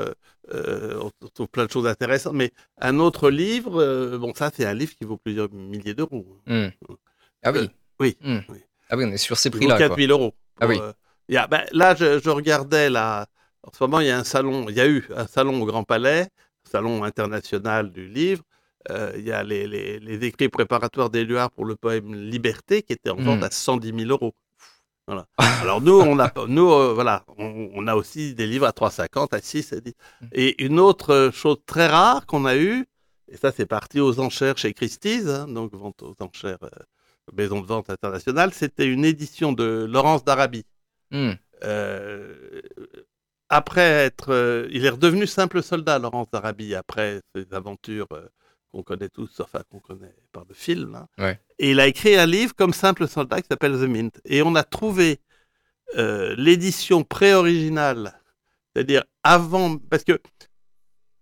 [0.52, 2.34] on trouve plein de choses intéressantes.
[2.34, 6.26] Mais un autre livre, bon, ça, c'est un livre qui vaut plusieurs milliers d'euros.
[6.46, 6.68] Hmm.
[7.42, 7.58] Ah oui.
[7.60, 7.68] Euh,
[8.00, 8.58] oui, oui.
[8.90, 9.78] Ah oui, on est sur ces prix-là.
[9.78, 9.96] 4 quoi.
[9.96, 10.34] 000 euros.
[10.60, 10.78] Ah oui.
[11.30, 13.26] Il y a- ben, là, je, je regardais, là,
[13.62, 15.66] en ce moment, il y a un salon, il y a eu un salon au
[15.66, 16.28] Grand Palais,
[16.64, 18.42] salon international du livre.
[18.90, 22.94] Euh, il y a les, les, les écrits préparatoires d'Éluard pour le poème Liberté qui
[22.94, 23.44] était en vente Mm.
[23.44, 24.34] à 110 000 euros.
[25.06, 25.26] Voilà.
[25.62, 29.34] Alors nous, on a, nous, euh, voilà, on, on a aussi des livres à 3,50,
[29.34, 29.92] à 6, à 10.
[30.22, 30.26] Mm.
[30.32, 32.86] Et une autre chose très rare qu'on a eue,
[33.28, 36.68] et ça c'est parti aux enchères chez Christie's, hein, donc vente aux enchères, euh,
[37.36, 40.64] maison de vente internationale, c'était une édition de Laurence d'Arabie.
[41.10, 41.32] Hmm.
[41.64, 42.62] Euh,
[43.48, 48.28] après être, euh, il est redevenu simple soldat, Laurence d'Arabie, après ses aventures euh,
[48.70, 50.94] qu'on connaît tous, enfin qu'on connaît par le film.
[50.94, 51.08] hein.
[51.18, 51.40] Ouais.
[51.58, 54.20] Et il a écrit un livre comme simple soldat qui s'appelle The Mint.
[54.24, 55.18] Et on a trouvé
[56.36, 58.14] l'édition pré-originale,
[58.72, 60.20] c'est-à-dire avant, parce que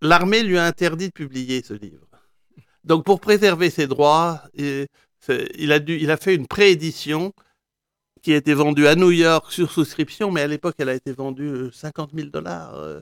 [0.03, 2.07] l'armée lui a interdit de publier ce livre.
[2.85, 7.33] Donc pour préserver ses droits, il a, dû, il a fait une préédition
[8.23, 11.13] qui a été vendue à New York sur souscription, mais à l'époque, elle a été
[11.13, 12.75] vendue euh, 50 000 dollars.
[12.75, 13.01] euh.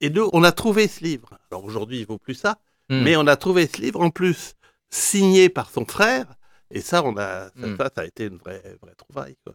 [0.00, 1.30] Et nous, on a trouvé ce livre.
[1.50, 3.02] Alors aujourd'hui, il vaut plus ça, Hmm.
[3.04, 4.54] mais on a trouvé ce livre en plus
[4.90, 6.26] signé par son frère.
[6.70, 7.76] Et ça, on a, ça, Hmm.
[7.76, 9.36] ça, ça a été une vraie, vraie trouvaille.
[9.44, 9.54] Quoi.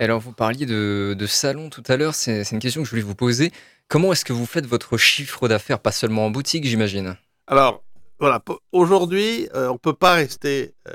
[0.00, 2.14] Et Alors, vous parliez de, de salon tout à l'heure.
[2.14, 3.52] C'est une question que je voulais vous poser.
[3.88, 7.16] Comment est-ce que vous faites votre chiffre d'affaires Pas seulement en boutique, j'imagine?
[7.46, 7.82] Alors,
[8.20, 10.74] voilà, aujourd'hui, euh, on peut pas rester.
[10.88, 10.92] euh,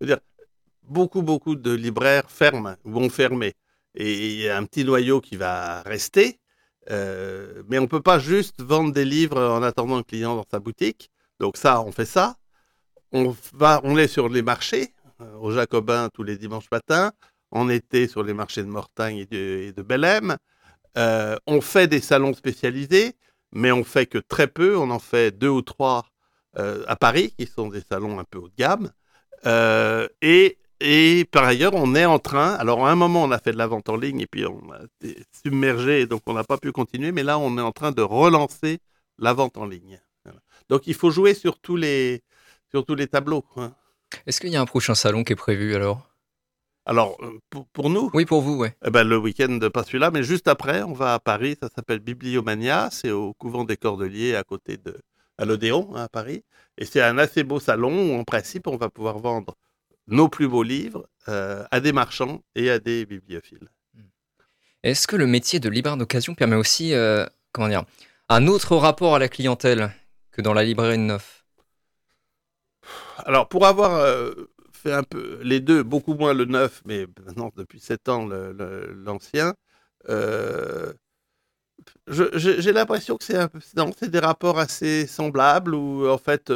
[0.00, 0.18] je veux dire,
[0.88, 3.54] beaucoup, beaucoup de libraires ferment ou vont fermer.
[3.94, 6.38] Et il y a un petit noyau qui va rester.
[6.90, 10.60] euh, mais on peut pas juste vendre des livres en attendant le client dans sa
[10.60, 11.10] boutique.
[11.40, 12.36] Donc ça, on fait ça.
[13.12, 17.12] On va, on est sur les marchés, euh, au Jacobin tous les dimanches matins.
[17.50, 20.36] En été sur les marchés de Mortagne et de, et.
[20.98, 23.14] Euh, on fait des salons spécialisés,
[23.52, 24.76] mais on fait que très peu.
[24.76, 26.06] On en fait deux ou trois
[26.54, 28.90] à Paris, qui sont des salons un peu haut de gamme.
[30.22, 32.54] Et, et par ailleurs, on est en train.
[32.54, 34.70] Alors, à un moment, on a fait de la vente en ligne et puis on
[34.72, 37.12] a été submergé, donc on n'a pas pu continuer.
[37.12, 38.78] Mais là, on est en train de relancer
[39.18, 40.00] la vente en ligne.
[40.24, 40.40] Voilà.
[40.68, 42.22] Donc, il faut jouer sur tous les,
[42.70, 43.44] sur tous les tableaux.
[43.56, 43.72] hein.
[44.26, 46.08] Est-ce qu'il y a un prochain salon qui est prévu alors?
[46.84, 48.76] Alors, euh, pour, pour nous, Oui, pour vous, ouais.
[48.84, 51.56] eh ben, le week-end, pas celui-là, mais juste après, on va à Paris.
[51.60, 52.88] Ça s'appelle Bibliomania.
[52.92, 54.96] C'est au couvent des Cordeliers, à côté de
[55.38, 56.44] à l'Odéon, hein, à Paris.
[56.78, 59.54] Et c'est un assez beau salon où, en principe, on va pouvoir vendre
[60.08, 63.68] nos plus beaux livres euh, à des marchands et à des bibliophiles.
[64.82, 67.84] Est-ce que le métier de libraire d'occasion permet aussi, euh, comment dire,
[68.28, 69.90] un autre rapport à la clientèle
[70.30, 71.44] que dans la librairie de neuf?
[73.18, 74.32] Alors, pour avoir euh,
[74.70, 79.54] fait un peu les deux, beaucoup moins le neuf, mais maintenant depuis sept ans l'ancien,
[82.06, 86.52] j'ai l'impression que c'est des rapports assez semblables où en fait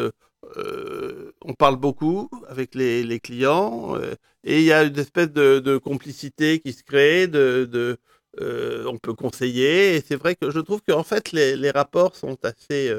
[0.56, 5.30] euh, on parle beaucoup avec les, les clients euh, et il y a une espèce
[5.30, 7.98] de, de complicité qui se crée, de, de,
[8.40, 12.16] euh, on peut conseiller et c'est vrai que je trouve qu'en fait les, les rapports
[12.16, 12.92] sont assez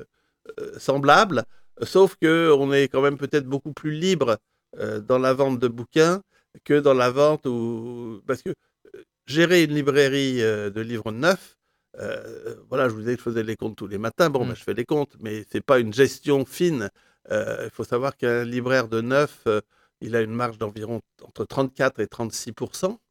[0.78, 1.46] semblables,
[1.84, 4.38] sauf que on est quand même peut-être beaucoup plus libre
[5.08, 6.22] dans la vente de bouquins
[6.64, 8.54] que dans la vente où parce que
[9.26, 11.58] gérer une librairie de livres neufs
[12.70, 14.30] voilà, je vous disais que je faisais les comptes tous les matins.
[14.30, 14.50] Bon, Mm.
[14.50, 16.90] ben, je fais les comptes, mais c'est pas une gestion fine.
[17.30, 19.62] Euh, Il faut savoir qu'un libraire de neuf, euh,
[20.02, 22.54] il a une marge d'environ entre 34 et 36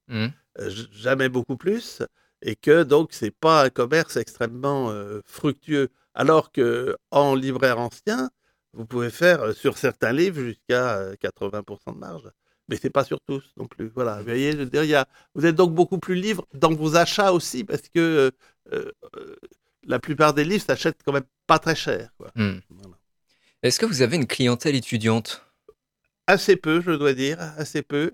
[0.08, 0.32] Mhm.
[0.58, 2.02] euh, jamais beaucoup plus,
[2.42, 4.92] et que donc c'est pas un commerce extrêmement
[5.24, 5.88] fructueux.
[6.14, 8.30] Alors que en libraire ancien,
[8.72, 12.28] vous pouvez faire sur certains livres jusqu'à euh, 80% de marge.
[12.68, 13.88] Mais c'est pas sur tous non plus.
[13.94, 16.46] Voilà, vous voyez, je veux dire, il y a, vous êtes donc beaucoup plus libre
[16.54, 18.30] dans vos achats aussi, parce que euh,
[18.72, 19.36] euh, euh,
[19.84, 22.10] la plupart des livres s'achètent quand même pas très cher.
[22.16, 22.30] quoi.
[22.36, 22.58] Hmm.
[22.70, 22.96] Voilà.
[23.62, 25.44] Est-ce que vous avez une clientèle étudiante?
[26.26, 28.12] Assez peu, je dois dire, assez peu.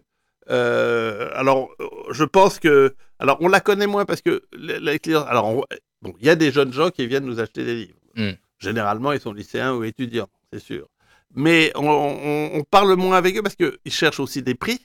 [0.49, 1.71] Euh, alors,
[2.11, 5.67] je pense que, alors, on la connaît moins parce que les, les clients, alors,
[6.03, 7.99] bon, il y a des jeunes gens qui viennent nous acheter des livres.
[8.17, 8.31] Mm.
[8.59, 10.89] Généralement, ils sont lycéens ou étudiants, c'est sûr.
[11.35, 14.81] Mais on, on- on parle moins avec eux parce qu'ils cherchent aussi des prix.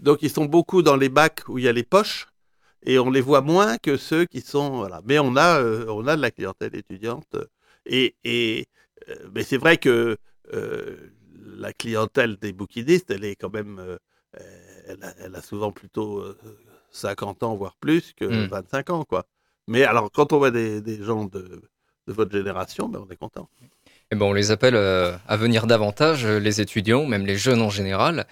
[0.00, 2.26] Donc, ils sont beaucoup dans les bacs où il y a les poches
[2.86, 5.02] et on les voit moins que ceux qui sont, voilà.
[5.04, 7.36] Mais on a, euh, on a de la clientèle étudiante
[7.86, 8.66] et, et
[9.34, 10.16] mais c'est vrai que
[10.52, 10.96] euh,
[11.56, 13.96] la clientèle des bouquinistes, elle est quand même, euh,
[14.88, 16.36] elle, a, elle a souvent plutôt euh,
[16.90, 18.46] 50 ans, voire plus que Mm.
[18.46, 19.26] 25 ans, quoi.
[19.66, 21.62] Mais alors, quand on voit des, des gens de,
[22.06, 23.48] de votre génération, ben, on est content.
[24.10, 27.62] Eh ben, on les appelle euh, à venir davantage, euh, les étudiants, même les jeunes
[27.62, 28.26] en général.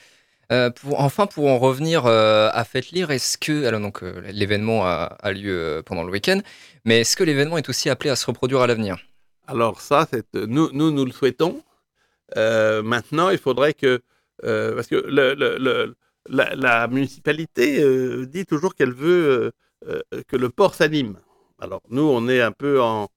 [0.53, 4.21] Euh, pour, enfin, pour en revenir euh, à Faites Lire, est-ce que alors donc euh,
[4.33, 6.41] l'événement a, a lieu euh, pendant le week-end,
[6.85, 8.99] mais est-ce que l'événement est aussi appelé à se reproduire à l'avenir?
[9.47, 11.63] Alors ça, c'est nous, nous, le souhaitons.
[12.37, 14.01] Euh, maintenant, il faudrait que,
[14.45, 14.97] euh, parce que
[16.27, 19.53] la, municipalité euh, dit toujours qu'elle veut
[19.89, 21.19] euh, euh, que le port s'anime.
[21.59, 23.09] Alors nous, on est un peu en,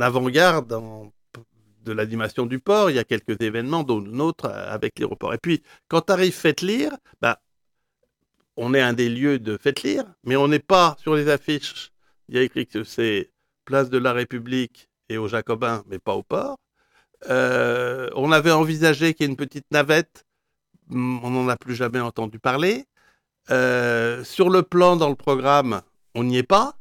[0.00, 0.68] avant-garde
[1.84, 2.90] de l'animation du port.
[2.90, 4.04] Il y a quelques événements, dont
[4.44, 5.34] euh, avec l'aéroport.
[5.34, 7.40] Et puis, quand arrive Faites Lire, bah,
[8.56, 11.92] on est un des lieux de Faites Lire, mais on n'est pas sur les affiches.
[12.28, 13.30] Il y a écrit que c'est
[13.66, 16.56] place de la République et aux Jacobins, mais pas au port.
[17.28, 20.26] Euh, on avait envisagé qu'il y ait une petite navette,
[20.90, 22.84] Hum, on n'en a plus jamais entendu parler.
[23.50, 25.82] Euh, sur le plan dans le programme,
[26.14, 26.76] on n'y est pas.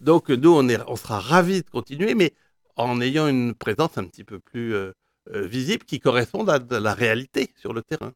[0.00, 2.32] Donc nous, on, sera ravis de continuer, mais
[2.76, 4.92] en ayant une présence un petit peu plus euh,
[5.28, 8.12] visible qui corresponde à la réalité sur le terrain.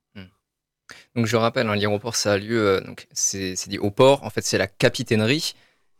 [1.15, 4.25] Donc je rappelle, hein, l'aéroport ça a lieu, donc c'est dit au port.
[4.25, 5.55] En fait, c'est la capitainerie.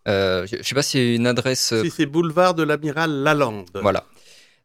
[0.09, 1.73] Euh, je je sais pas y a une adresse.
[1.73, 3.69] euh, Si c'est boulevard de l'amiral Lalande.
[3.75, 4.07] Voilà.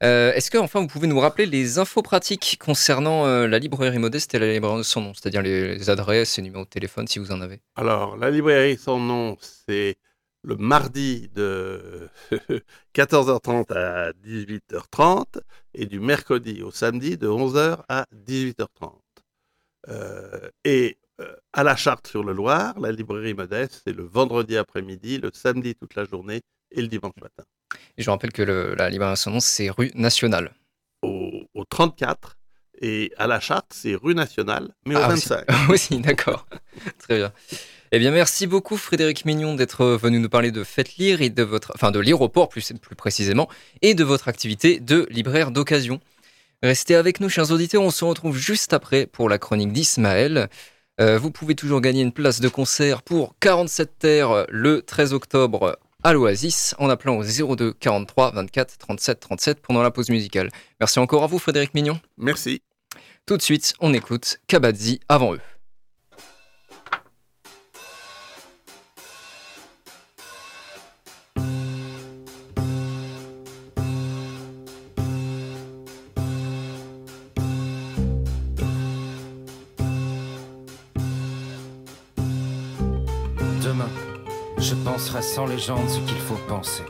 [0.03, 3.99] Euh, Est-ce que enfin vous pouvez nous rappeler les infos pratiques concernant euh, la librairie
[3.99, 7.07] modeste et la librairie de son nom, c'est-à-dire les, les adresses et numéros de téléphone
[7.07, 7.61] si vous en avez?
[7.75, 9.95] Alors, la librairie sans nom, c'est
[10.43, 12.09] le mardi de
[12.95, 15.39] 14h30 à 18h30
[15.73, 18.67] et du mercredi au samedi de 11h à 18h30.
[19.89, 20.97] Euh, et
[21.53, 25.75] à la Charte sur le Loir, la librairie modeste, c'est le vendredi après-midi, le samedi
[25.75, 27.43] toute la journée et le dimanche matin.
[27.97, 30.53] Et je rappelle que le- la librairie de son nom c'est rue nationale.
[31.01, 32.37] Au, au 34
[32.81, 35.29] et à la Charte, c'est rue nationale, mais au Ah, aussi.
[35.29, 35.45] 25.
[35.69, 36.47] aussi, d'accord.
[36.99, 37.31] Très bien.
[37.91, 41.43] Eh bien, merci beaucoup Frédéric Mignon d'être venu nous parler de Faites Lire et de
[41.43, 43.47] votre, enfin de l'aéroport plus, plus précisément,
[43.83, 45.99] et de votre activité de libraire d'occasion.
[46.63, 47.83] Restez avec nous, chers auditeurs.
[47.83, 50.49] On se retrouve juste après pour la chronique d'Ismaël.
[51.01, 55.79] Euh, vous pouvez toujours gagner une place de concert pour 47 terres le 13 octobre
[56.03, 60.49] à l'Oasis en appelant au 02 43 24 37 37 pendant la pause musicale.
[60.79, 61.99] Merci encore à vous, Frédéric Mignon.
[62.17, 62.61] Merci.
[63.25, 65.41] Tout de suite, on écoute Kabadzi avant eux.
[84.73, 86.83] Je penserai sans légende ce qu'il faut penser.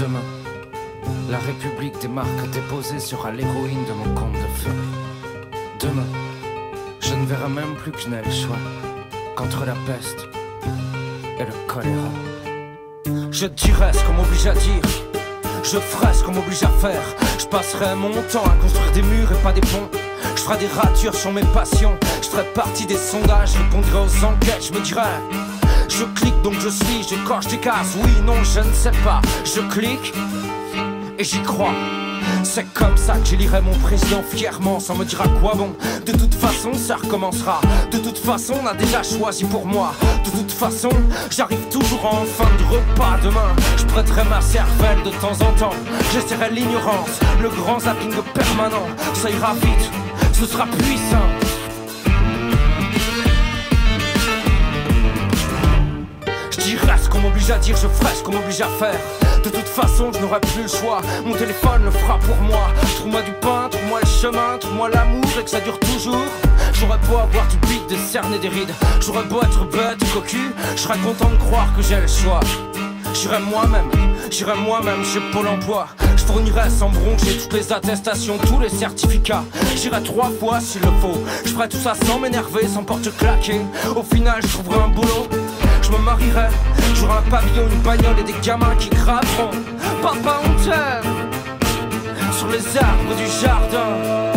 [0.00, 0.24] Demain,
[1.28, 4.70] la République des marques déposées sera l'héroïne de mon conte de feu.
[5.80, 6.06] Demain,
[7.00, 8.56] je ne verrai même plus que je n'ai le choix
[9.36, 10.28] qu'entre la peste
[11.38, 12.10] et le choléra.
[13.30, 14.82] Je dirai ce qu'on m'oblige à dire,
[15.62, 17.02] je ferai ce qu'on m'oblige à faire.
[17.38, 19.90] Je passerai mon temps à construire des murs et pas des ponts.
[20.36, 21.98] Je ferai des ratures sur mes passions.
[22.22, 24.64] Je ferai partie des sondages, je répondrai aux enquêtes.
[24.66, 25.02] Je me dirai,
[25.90, 27.96] je clique donc je suis, je coche des cases.
[28.02, 29.20] Oui, non, je ne sais pas.
[29.44, 30.12] Je clique
[31.18, 31.74] et j'y crois.
[32.42, 35.74] C'est comme ça que j'élirai mon président fièrement sans me dire à quoi bon.
[36.06, 37.60] De toute façon, ça recommencera.
[37.90, 39.92] De toute façon, on a déjà choisi pour moi.
[40.24, 40.90] De toute façon,
[41.30, 43.54] j'arrive toujours en fin de repas demain.
[43.76, 45.76] Je prêterai ma cervelle de temps en temps.
[46.12, 48.86] J'essaierai l'ignorance, le grand zapping permanent.
[49.14, 49.90] Ça ira vite,
[50.32, 51.39] ce sera puissant.
[57.50, 58.98] À dire, je ferai ce qu'on m'oblige à faire.
[59.42, 61.00] De toute façon, je n'aurai plus le choix.
[61.24, 62.68] Mon téléphone le fera pour moi.
[62.96, 66.26] Trouve-moi du pain, trouve-moi le chemin, trouve-moi l'amour et que ça dure toujours.
[66.74, 68.72] J'aurais beau avoir du bide, des cernes et des rides.
[69.00, 70.52] J'aurais beau être bête ou cocu.
[70.76, 72.40] Je serais content de croire que j'ai le choix.
[73.14, 73.90] J'irai moi-même,
[74.30, 75.88] j'irai moi-même chez Pôle emploi.
[76.32, 79.42] Fournirai sans broncher toutes les attestations, tous les certificats.
[79.74, 81.18] J'irai trois fois s'il le faut.
[81.44, 83.60] Je ferai tout ça sans m'énerver, sans porte claquer.
[83.96, 85.26] Au final, je trouverai un boulot.
[85.82, 86.46] Je me marierai,
[86.94, 89.50] j'aurai un pavillon, une bagnole et des gamins qui graveront.
[90.02, 94.29] Papa, on t'aime sur les arbres du jardin.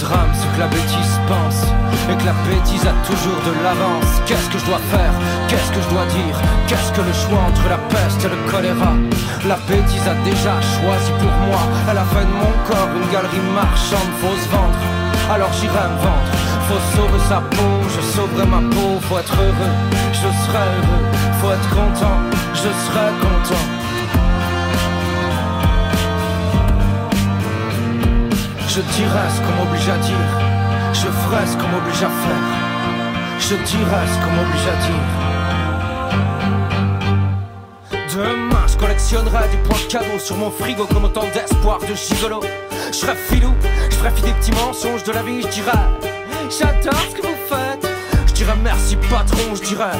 [0.00, 1.62] Drame, c'est que la bêtise pense
[2.08, 4.10] et que la bêtise a toujours de l'avance.
[4.26, 5.12] Qu'est-ce que je dois faire?
[5.48, 6.36] Qu'est-ce que je dois dire?
[6.66, 8.92] Qu'est-ce que le choix entre la peste et le choléra?
[9.46, 11.60] La bêtise a déjà choisi pour moi.
[11.88, 14.80] Elle a fait de mon corps une galerie marchande, faut se vendre.
[15.30, 16.32] Alors j'irai me vendre.
[16.66, 18.98] Faut sauver sa peau, je sauverai ma peau.
[19.06, 19.76] Faut être heureux,
[20.12, 21.04] je serai heureux.
[21.40, 22.18] Faut être content,
[22.54, 23.79] je serai content.
[28.80, 30.30] Je dirai ce qu'on m'oblige à dire,
[30.94, 32.44] je ferai ce qu'on m'oblige à faire,
[33.38, 35.06] je dirai ce qu'on m'oblige à dire.
[38.16, 42.40] Demain, je collectionnerai des points cadeaux sur mon frigo comme autant d'espoir de gigolo.
[42.90, 43.52] Je serai filou,
[43.90, 45.78] je ferai fi des petits mensonges de la vie, je dirai
[46.48, 47.86] J'adore ce que vous faites.
[48.28, 49.92] Je dirais merci patron, je dirais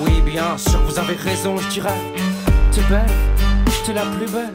[0.00, 2.00] Oui, bien sûr, vous avez raison, je dirais
[2.72, 3.06] T'es belle,
[3.86, 4.52] t'es la plus belle,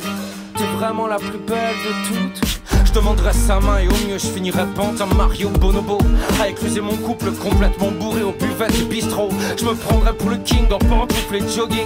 [0.57, 2.48] t'es vraiment la plus belle de toutes.
[2.89, 5.99] Je demanderai sa main et au mieux je finirai pente Mario Bonobo.
[6.41, 9.29] À écluser mon couple complètement bourré au buvette du bistrot.
[9.59, 11.85] Je me prendrai pour le king en pantoufles et jogging.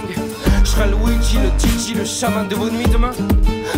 [0.64, 3.10] Je serai Luigi, le Gigi, le chaman de vos nuits demain.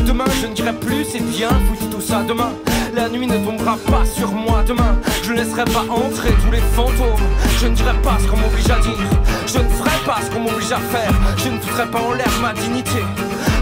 [0.06, 2.52] Demain je ne dirai plus c'est bien foutu tout ça demain.
[2.94, 4.96] La nuit ne tombera pas sur moi demain.
[5.24, 7.26] Je ne laisserai pas entrer tous les fantômes.
[7.60, 9.10] Je ne dirai pas ce qu'on m'oblige à dire.
[9.48, 11.12] Je ne ferai pas ce qu'on m'oblige à faire.
[11.38, 13.02] Je ne foutrai pas en l'air ma dignité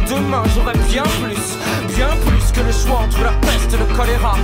[0.09, 4.35] Demain j'aurai bien plus, bien plus que le choix entre la peste et le choléra.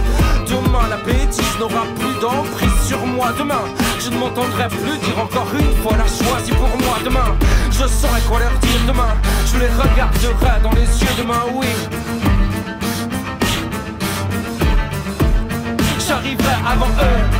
[0.46, 3.32] Demain la bêtise n'aura plus d'emprise sur moi.
[3.38, 3.64] Demain
[3.98, 6.98] je ne m'entendrai plus dire encore une fois la choisie pour moi.
[7.04, 7.36] Demain
[7.70, 8.80] je saurai quoi leur dire.
[8.86, 9.14] Demain
[9.52, 11.14] Je les regarderai dans les yeux.
[11.18, 11.66] Demain oui.
[16.06, 17.39] J'arriverai avant eux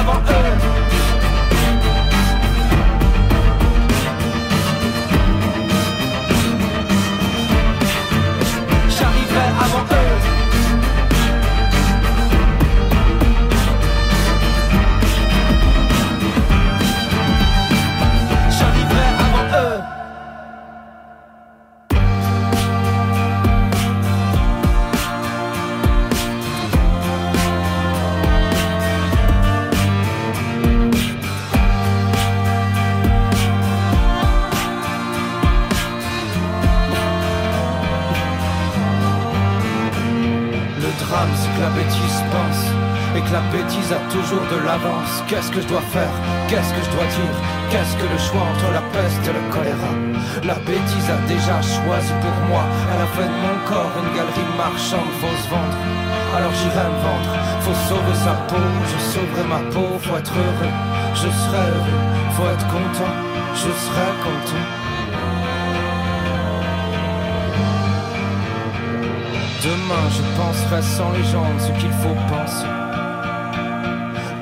[0.00, 0.39] avant eux.
[50.50, 52.64] La bêtise a déjà choisi pour moi.
[52.92, 55.78] Elle a fait de mon corps une galerie marchande, faut se vendre.
[56.36, 57.32] Alors j'irai me vendre.
[57.60, 59.86] Faut sauver sa peau, je sauverai ma peau.
[60.02, 60.74] Faut être heureux,
[61.14, 62.02] je serai heureux.
[62.34, 63.14] Faut être content,
[63.54, 64.66] je serai content.
[69.62, 72.66] Demain je penserai sans légende ce qu'il faut penser.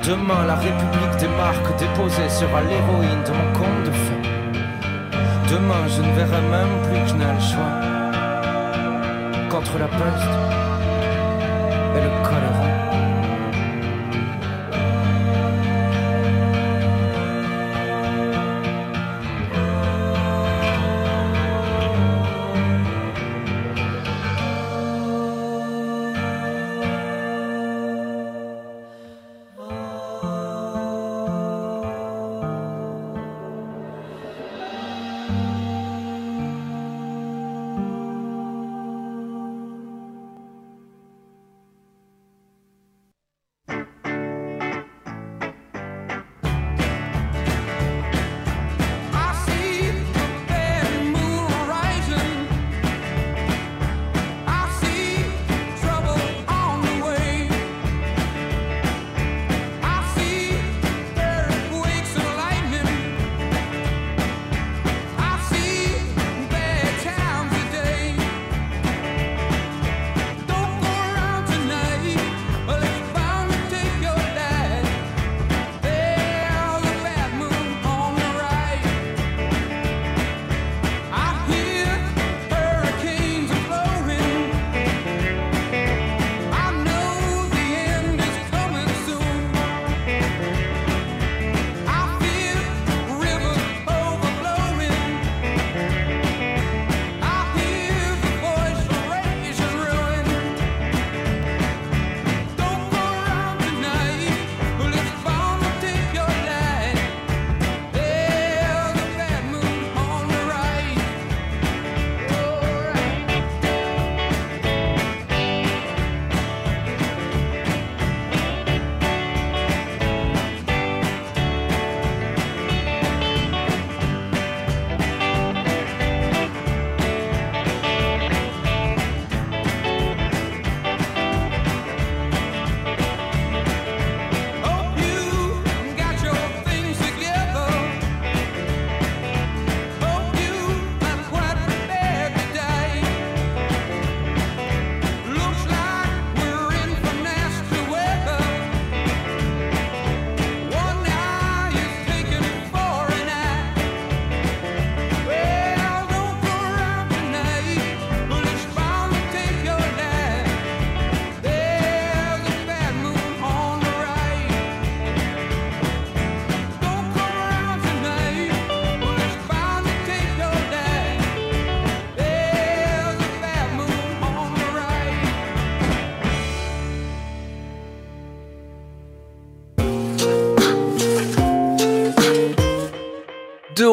[0.03, 4.28] Demain la République des marques déposées sera l'héroïne de mon conte de fées.
[5.51, 7.73] Demain je ne verrai même plus que je n'ai le choix.
[9.49, 10.58] Qu'entre la peste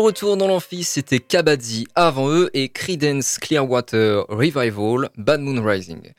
[0.07, 6.13] retour dans l'amphi, c'était Kabadzi avant eux et Credence Clearwater Revival Bad Moon Rising.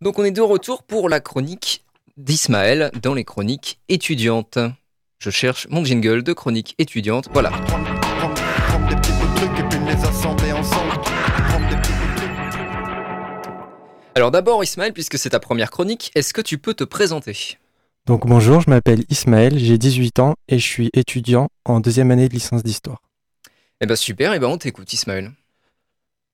[0.00, 1.84] Donc on est de retour pour la chronique
[2.16, 4.58] d'Ismaël dans les chroniques étudiantes.
[5.20, 7.28] Je cherche mon jingle de chronique étudiante.
[7.32, 7.52] Voilà.
[14.16, 17.56] Alors d'abord Ismaël, puisque c'est ta première chronique, est-ce que tu peux te présenter?
[18.04, 22.28] Donc bonjour, je m'appelle Ismaël, j'ai 18 ans et je suis étudiant en deuxième année
[22.28, 22.98] de licence d'histoire.
[23.80, 25.30] Eh ben super, eh ben on t'écoute Ismaël.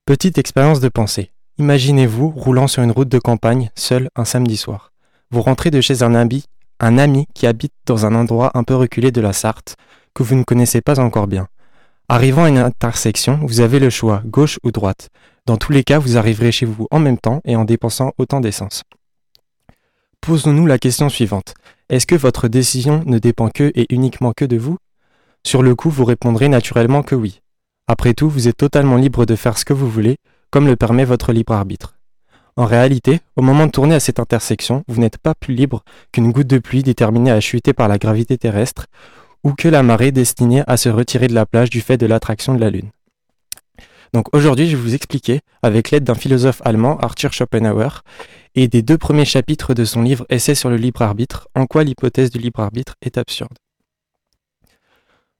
[0.07, 1.29] Petite expérience de pensée.
[1.59, 4.91] Imaginez-vous roulant sur une route de campagne, seul un samedi soir.
[5.29, 6.45] Vous rentrez de chez un ami,
[6.79, 9.75] un ami qui habite dans un endroit un peu reculé de la Sarthe
[10.15, 11.47] que vous ne connaissez pas encore bien.
[12.09, 15.09] Arrivant à une intersection, vous avez le choix, gauche ou droite.
[15.45, 18.41] Dans tous les cas, vous arriverez chez vous en même temps et en dépensant autant
[18.41, 18.81] d'essence.
[20.21, 21.53] Posons-nous la question suivante.
[21.89, 24.77] Est-ce que votre décision ne dépend que et uniquement que de vous
[25.45, 27.41] Sur le coup, vous répondrez naturellement que oui.
[27.87, 30.17] Après tout, vous êtes totalement libre de faire ce que vous voulez,
[30.49, 31.97] comme le permet votre libre arbitre.
[32.57, 36.31] En réalité, au moment de tourner à cette intersection, vous n'êtes pas plus libre qu'une
[36.31, 38.87] goutte de pluie déterminée à chuter par la gravité terrestre,
[39.43, 42.55] ou que la marée destinée à se retirer de la plage du fait de l'attraction
[42.55, 42.89] de la Lune.
[44.13, 48.03] Donc aujourd'hui, je vais vous expliquer, avec l'aide d'un philosophe allemand, Arthur Schopenhauer,
[48.55, 51.83] et des deux premiers chapitres de son livre Essai sur le libre arbitre, en quoi
[51.83, 53.53] l'hypothèse du libre arbitre est absurde.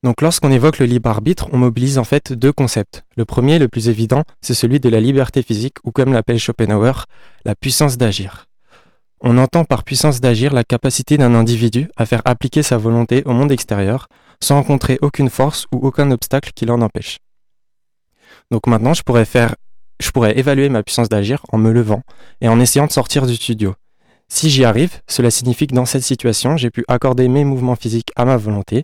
[0.04, 3.04] Donc lorsqu'on évoque le libre arbitre, on mobilise en fait deux concepts.
[3.18, 7.06] Le premier, le plus évident, c'est celui de la liberté physique, ou comme l'appelle Schopenhauer,
[7.44, 8.46] la puissance d'agir.
[9.22, 13.32] On entend par puissance d'agir la capacité d'un individu à faire appliquer sa volonté au
[13.32, 14.08] monde extérieur
[14.42, 17.18] sans rencontrer aucune force ou aucun obstacle qui l'en empêche.
[18.52, 19.56] Donc maintenant, je pourrais faire,
[20.00, 22.04] je pourrais évaluer ma puissance d'agir en me levant
[22.42, 23.74] et en essayant de sortir du studio.
[24.28, 28.12] Si j'y arrive, cela signifie que dans cette situation, j'ai pu accorder mes mouvements physiques
[28.16, 28.84] à ma volonté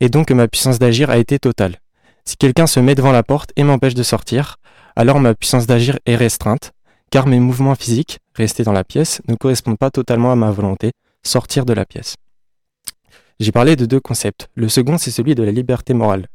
[0.00, 1.76] et donc ma puissance d'agir a été totale.
[2.24, 4.56] Si quelqu'un se met devant la porte et m'empêche de sortir,
[4.96, 6.72] alors ma puissance d'agir est restreinte,
[7.10, 10.92] car mes mouvements physiques, restés dans la pièce, ne correspondent pas totalement à ma volonté,
[11.22, 12.16] sortir de la pièce.
[13.38, 14.48] J'ai parlé de deux concepts.
[14.54, 16.26] Le second, c'est celui de la liberté morale.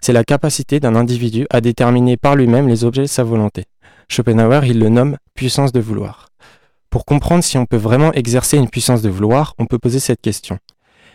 [0.00, 3.64] C'est la capacité d'un individu à déterminer par lui-même les objets de sa volonté.
[4.08, 6.28] Schopenhauer, il le nomme puissance de vouloir.
[6.90, 10.20] Pour comprendre si on peut vraiment exercer une puissance de vouloir, on peut poser cette
[10.20, 10.58] question.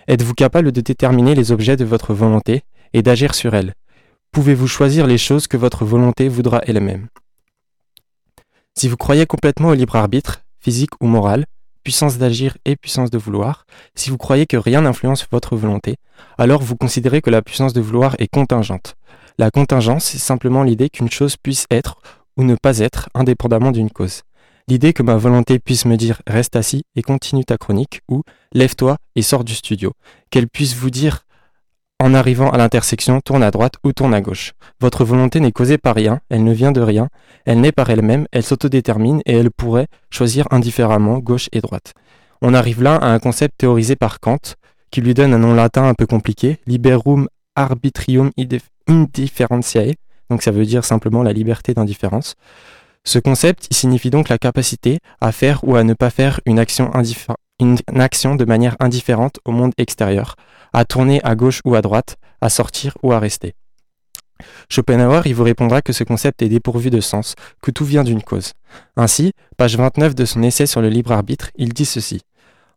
[0.10, 3.76] Êtes-vous capable de déterminer les objets de votre volonté et d'agir sur elles?
[4.32, 7.10] Pouvez-vous choisir les choses que votre volonté voudra elle-même?
[8.76, 11.46] Si vous croyez complètement au libre arbitre, physique ou moral,
[11.84, 15.98] puissance d'agir et puissance de vouloir, si vous croyez que rien n'influence votre volonté,
[16.40, 18.96] alors vous considérez que la puissance de vouloir est contingente.
[19.38, 22.02] La contingence, c'est simplement l'idée qu'une chose puisse être
[22.36, 24.24] ou ne pas être indépendamment d'une cause.
[24.70, 28.22] L'idée que ma volonté puisse me dire reste assis et continue ta chronique ou
[28.54, 29.94] lève-toi et sors du studio.
[30.30, 31.26] Qu'elle puisse vous dire
[32.00, 34.54] en arrivant à l'intersection, tourne à droite ou tourne à gauche.
[34.80, 37.10] Votre volonté n'est causée par rien, elle ne vient de rien,
[37.46, 41.96] elle n'est par elle-même, elle s'autodétermine et elle pourrait choisir indifféremment gauche et droite.
[42.44, 44.38] On arrive là à un concept théorisé par Kant,
[44.92, 48.30] qui lui donne un nom latin un peu compliqué, liberum arbitrium
[48.88, 49.96] indifferentiae,
[50.30, 52.36] donc ça veut dire simplement la liberté d'indifférence.
[53.06, 56.92] Ce concept signifie donc la capacité à faire ou à ne pas faire une action,
[57.60, 60.36] une action de manière indifférente au monde extérieur,
[60.74, 63.56] à tourner à gauche ou à droite, à sortir ou à rester.
[64.70, 68.24] Schopenhauer il vous répondra que ce concept est dépourvu de sens, que tout vient d'une
[68.24, 68.54] cause.
[68.96, 72.22] Ainsi, page 29 de son essai sur le libre arbitre, il dit ceci.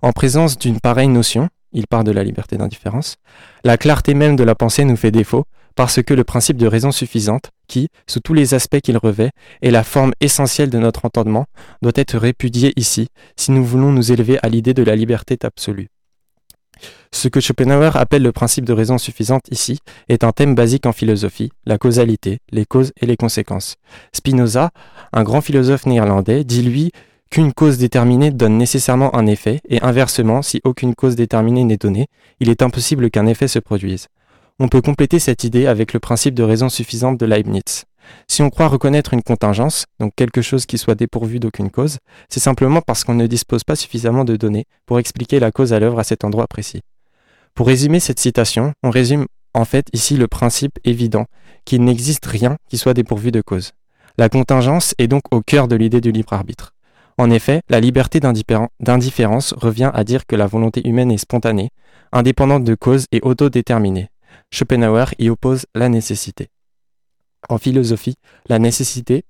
[0.00, 3.16] En présence d'une pareille notion, il part de la liberté d'indifférence,
[3.64, 5.44] la clarté même de la pensée nous fait défaut,
[5.74, 9.30] parce que le principe de raison suffisante, qui, sous tous les aspects qu'il revêt,
[9.62, 11.46] est la forme essentielle de notre entendement,
[11.82, 15.88] doit être répudié ici, si nous voulons nous élever à l'idée de la liberté absolue.
[17.12, 20.92] Ce que Schopenhauer appelle le principe de raison suffisante ici est un thème basique en
[20.92, 23.76] philosophie, la causalité, les causes et les conséquences.
[24.12, 24.70] Spinoza,
[25.12, 26.90] un grand philosophe néerlandais, dit lui
[27.30, 32.08] qu'une cause déterminée donne nécessairement un effet, et inversement, si aucune cause déterminée n'est donnée,
[32.40, 34.08] il est impossible qu'un effet se produise.
[34.64, 37.82] On peut compléter cette idée avec le principe de raison suffisante de Leibniz.
[38.28, 41.98] Si on croit reconnaître une contingence, donc quelque chose qui soit dépourvu d'aucune cause,
[42.28, 45.80] c'est simplement parce qu'on ne dispose pas suffisamment de données pour expliquer la cause à
[45.80, 46.82] l'œuvre à cet endroit précis.
[47.56, 51.26] Pour résumer cette citation, on résume en fait ici le principe évident
[51.64, 53.72] qu'il n'existe rien qui soit dépourvu de cause.
[54.16, 56.72] La contingence est donc au cœur de l'idée du libre arbitre.
[57.18, 61.70] En effet, la liberté d'indifférence revient à dire que la volonté humaine est spontanée,
[62.12, 64.11] indépendante de cause et autodéterminée.
[64.50, 66.48] Schopenhauer y oppose la nécessité.
[67.48, 68.14] En philosophie,
[68.48, 69.24] la nécessité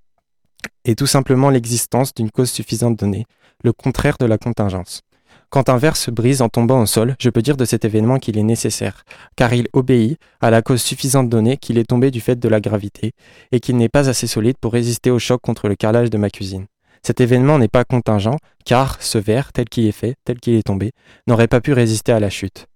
[0.84, 3.24] est tout simplement l'existence d'une cause suffisante donnée,
[3.64, 5.03] le contraire de la contingence.
[5.50, 8.18] Quand un verre se brise en tombant au sol, je peux dire de cet événement
[8.18, 9.05] qu'il est nécessaire,
[9.36, 12.61] car il obéit à la cause suffisante donnée qu'il est tombé du fait de la
[12.61, 13.12] gravité,
[13.50, 16.30] et qu'il n'est pas assez solide pour résister au choc contre le carrelage de ma
[16.30, 16.66] cuisine.
[17.03, 20.62] Cet événement n'est pas contingent, car ce verre, tel qu'il est fait, tel qu'il est
[20.62, 20.92] tombé,
[21.26, 22.66] n'aurait pas pu résister à la chute.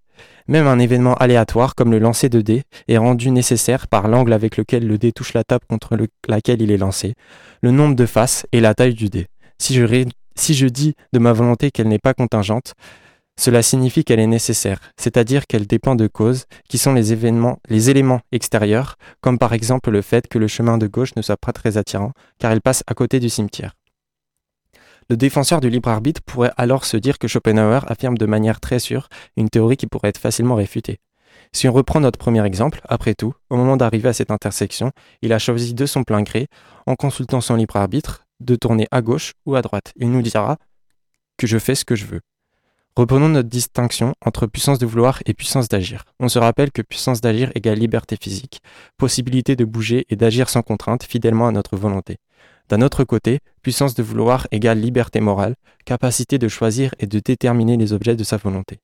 [0.48, 4.56] Même un événement aléatoire comme le lancer de dés est rendu nécessaire par l'angle avec
[4.56, 5.96] lequel le dé touche la table contre
[6.28, 7.14] laquelle il est lancé,
[7.62, 9.26] le nombre de faces et la taille du dé.
[9.58, 10.04] Si je,
[10.36, 12.74] si je dis de ma volonté qu'elle n'est pas contingente,
[13.38, 17.90] cela signifie qu'elle est nécessaire, c'est-à-dire qu'elle dépend de causes qui sont les événements, les
[17.90, 21.52] éléments extérieurs, comme par exemple le fait que le chemin de gauche ne soit pas
[21.52, 23.74] très attirant, car il passe à côté du cimetière.
[25.08, 28.80] Le défenseur du libre arbitre pourrait alors se dire que Schopenhauer affirme de manière très
[28.80, 30.98] sûre une théorie qui pourrait être facilement réfutée.
[31.52, 34.90] Si on reprend notre premier exemple, après tout, au moment d'arriver à cette intersection,
[35.22, 36.48] il a choisi de son plein gré,
[36.86, 39.92] en consultant son libre arbitre, de tourner à gauche ou à droite.
[39.94, 40.58] Il nous dira
[41.36, 42.20] que je fais ce que je veux.
[42.96, 46.04] Reprenons notre distinction entre puissance de vouloir et puissance d'agir.
[46.18, 48.60] On se rappelle que puissance d'agir égale liberté physique,
[48.96, 52.16] possibilité de bouger et d'agir sans contrainte fidèlement à notre volonté.
[52.68, 55.54] D'un autre côté, puissance de vouloir égale liberté morale,
[55.84, 58.80] capacité de choisir et de déterminer les objets de sa volonté.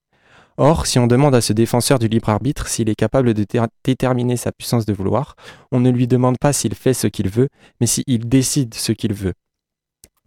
[0.56, 3.46] Or, si on demande à ce défenseur du libre arbitre s'il est capable de
[3.84, 5.34] déterminer sa puissance de vouloir,
[5.72, 7.48] on ne lui demande pas s'il fait ce qu'il veut,
[7.80, 9.32] mais s'il décide ce qu'il veut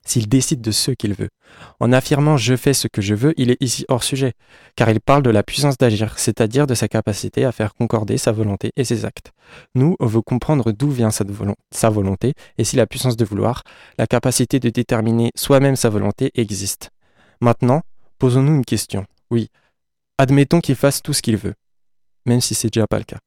[0.05, 1.29] s'il décide de ce qu'il veut.
[1.79, 4.33] En affirmant je fais ce que je veux, il est ici hors sujet,
[4.75, 8.31] car il parle de la puissance d'agir, c'est-à-dire de sa capacité à faire concorder sa
[8.31, 9.31] volonté et ses actes.
[9.73, 13.63] Nous, on veut comprendre d'où vient sa volonté, et si la puissance de vouloir,
[13.97, 16.91] la capacité de déterminer soi-même sa volonté existe.
[17.41, 17.81] Maintenant,
[18.19, 19.05] posons-nous une question.
[19.31, 19.49] Oui,
[20.17, 21.55] admettons qu'il fasse tout ce qu'il veut,
[22.25, 23.17] même si c'est déjà pas le cas.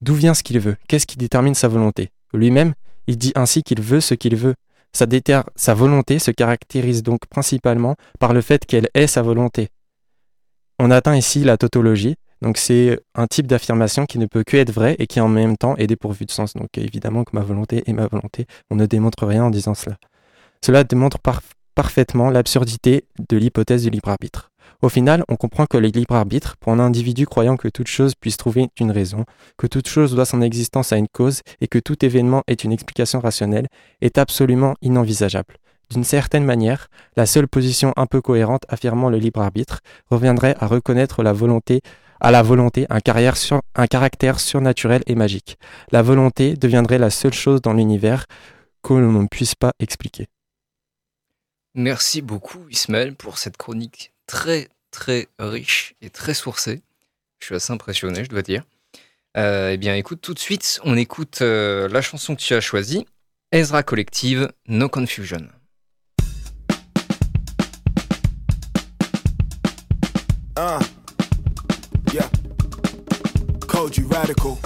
[0.00, 0.76] D'où vient ce qu'il veut?
[0.88, 2.10] Qu'est-ce qui détermine sa volonté?
[2.32, 2.74] Lui-même,
[3.06, 4.54] il dit ainsi qu'il veut ce qu'il veut,
[4.92, 9.68] sa, volonté se caractérise donc principalement par le fait qu'elle est sa volonté.
[10.78, 14.72] On atteint ici la tautologie, donc c'est un type d'affirmation qui ne peut que être
[14.72, 16.54] vrai et qui en même temps est dépourvu de sens.
[16.54, 19.96] Donc évidemment que ma volonté est ma volonté, on ne démontre rien en disant cela.
[20.64, 21.18] Cela démontre
[21.74, 24.51] parfaitement l'absurdité de l'hypothèse du libre arbitre.
[24.82, 28.16] Au final, on comprend que le libre arbitre, pour un individu croyant que toute chose
[28.16, 29.24] puisse trouver une raison,
[29.56, 32.72] que toute chose doit son existence à une cause et que tout événement est une
[32.72, 33.68] explication rationnelle,
[34.00, 35.54] est absolument inenvisageable.
[35.90, 40.66] D'une certaine manière, la seule position un peu cohérente affirmant le libre arbitre reviendrait à
[40.66, 41.80] reconnaître la volonté
[42.20, 42.98] à la volonté un,
[43.74, 45.58] un caractère surnaturel et magique.
[45.90, 48.26] La volonté deviendrait la seule chose dans l'univers
[48.82, 50.28] que l'on ne puisse pas expliquer.
[51.74, 56.80] Merci beaucoup Ismaël pour cette chronique très très riche et très sourcé.
[57.38, 58.64] Je suis assez impressionné, je dois dire.
[59.36, 62.60] Euh, eh bien, écoute, tout de suite, on écoute euh, la chanson que tu as
[62.60, 63.06] choisie,
[63.52, 65.48] Ezra Collective, No Confusion.
[70.58, 70.80] Uh,
[72.14, 72.30] yeah.
[73.68, 74.56] Code radical.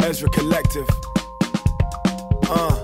[0.00, 0.86] Ezra Collective.
[2.48, 2.83] Uh.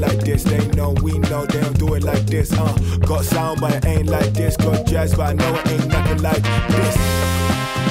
[0.00, 0.44] This.
[0.44, 2.52] They know we know they don't do it like this.
[2.52, 2.76] Uh,
[3.06, 4.56] got sound, but it ain't like this.
[4.56, 7.81] Got jazz, but I know it ain't nothing like this.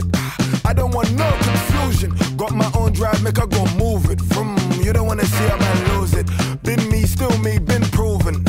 [0.00, 0.66] it.
[0.66, 2.10] I don't want no confusion.
[2.36, 4.20] Got my own drive, make I go move it.
[4.32, 6.26] From you don't wanna see a man lose it.
[6.62, 8.44] Been me, still me, been proven.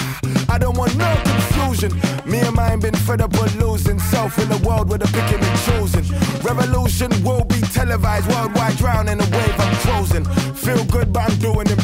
[0.50, 1.92] I don't want no confusion.
[2.26, 5.44] Me and mine been fed up with losing self in a world where the picking
[5.44, 6.06] and choosing.
[6.44, 10.26] Revolution will be televised worldwide, Drowning a wave I'm frozen.
[10.56, 11.81] Feel good, but I'm doing it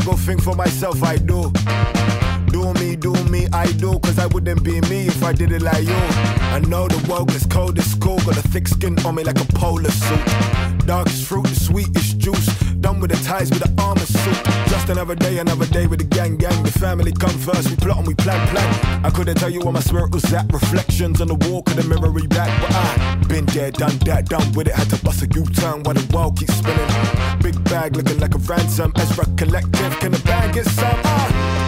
[0.00, 1.52] think for myself, I do.
[2.48, 5.62] Do me, do me, I do, cause I wouldn't be me if I did it
[5.62, 5.94] like you.
[6.54, 9.40] I know the world gets cold, it's cool, got a thick skin on me like
[9.40, 10.26] a polar suit.
[10.86, 12.46] Darkest fruit, the sweetest juice.
[12.80, 13.73] Done with the ties with the.
[14.84, 16.62] Just another day, another day with the gang, gang.
[16.62, 19.02] The family come first, we plot and we plan, plan.
[19.02, 20.52] I couldn't tell you where my spirit was at.
[20.52, 24.52] Reflections on the wall, could the mirror back, but I been there, done that, done
[24.52, 24.74] with it.
[24.74, 26.86] Had to bust a U-turn while the world keeps spinning.
[27.40, 28.92] Big bag looking like a ransom.
[28.96, 31.00] Ezra Collective, can the bag get some?
[31.02, 31.63] Uh.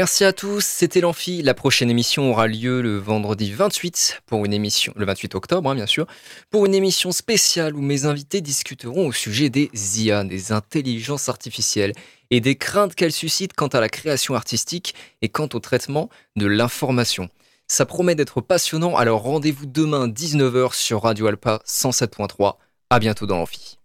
[0.00, 1.42] Merci à tous, c'était l'Amphi.
[1.42, 5.74] La prochaine émission aura lieu le vendredi 28 pour une émission, le 28 octobre hein,
[5.74, 6.06] bien sûr,
[6.50, 11.94] pour une émission spéciale où mes invités discuteront au sujet des IA, des intelligences artificielles
[12.30, 16.46] et des craintes qu'elles suscitent quant à la création artistique et quant au traitement de
[16.46, 17.28] l'information.
[17.66, 22.54] Ça promet d'être passionnant, alors rendez-vous demain 19h sur Radio Alpa 107.3.
[22.90, 23.78] À bientôt dans l'Amphi.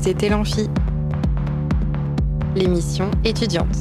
[0.00, 0.68] C'était l'Amphi
[2.54, 3.76] l'émission étudiante.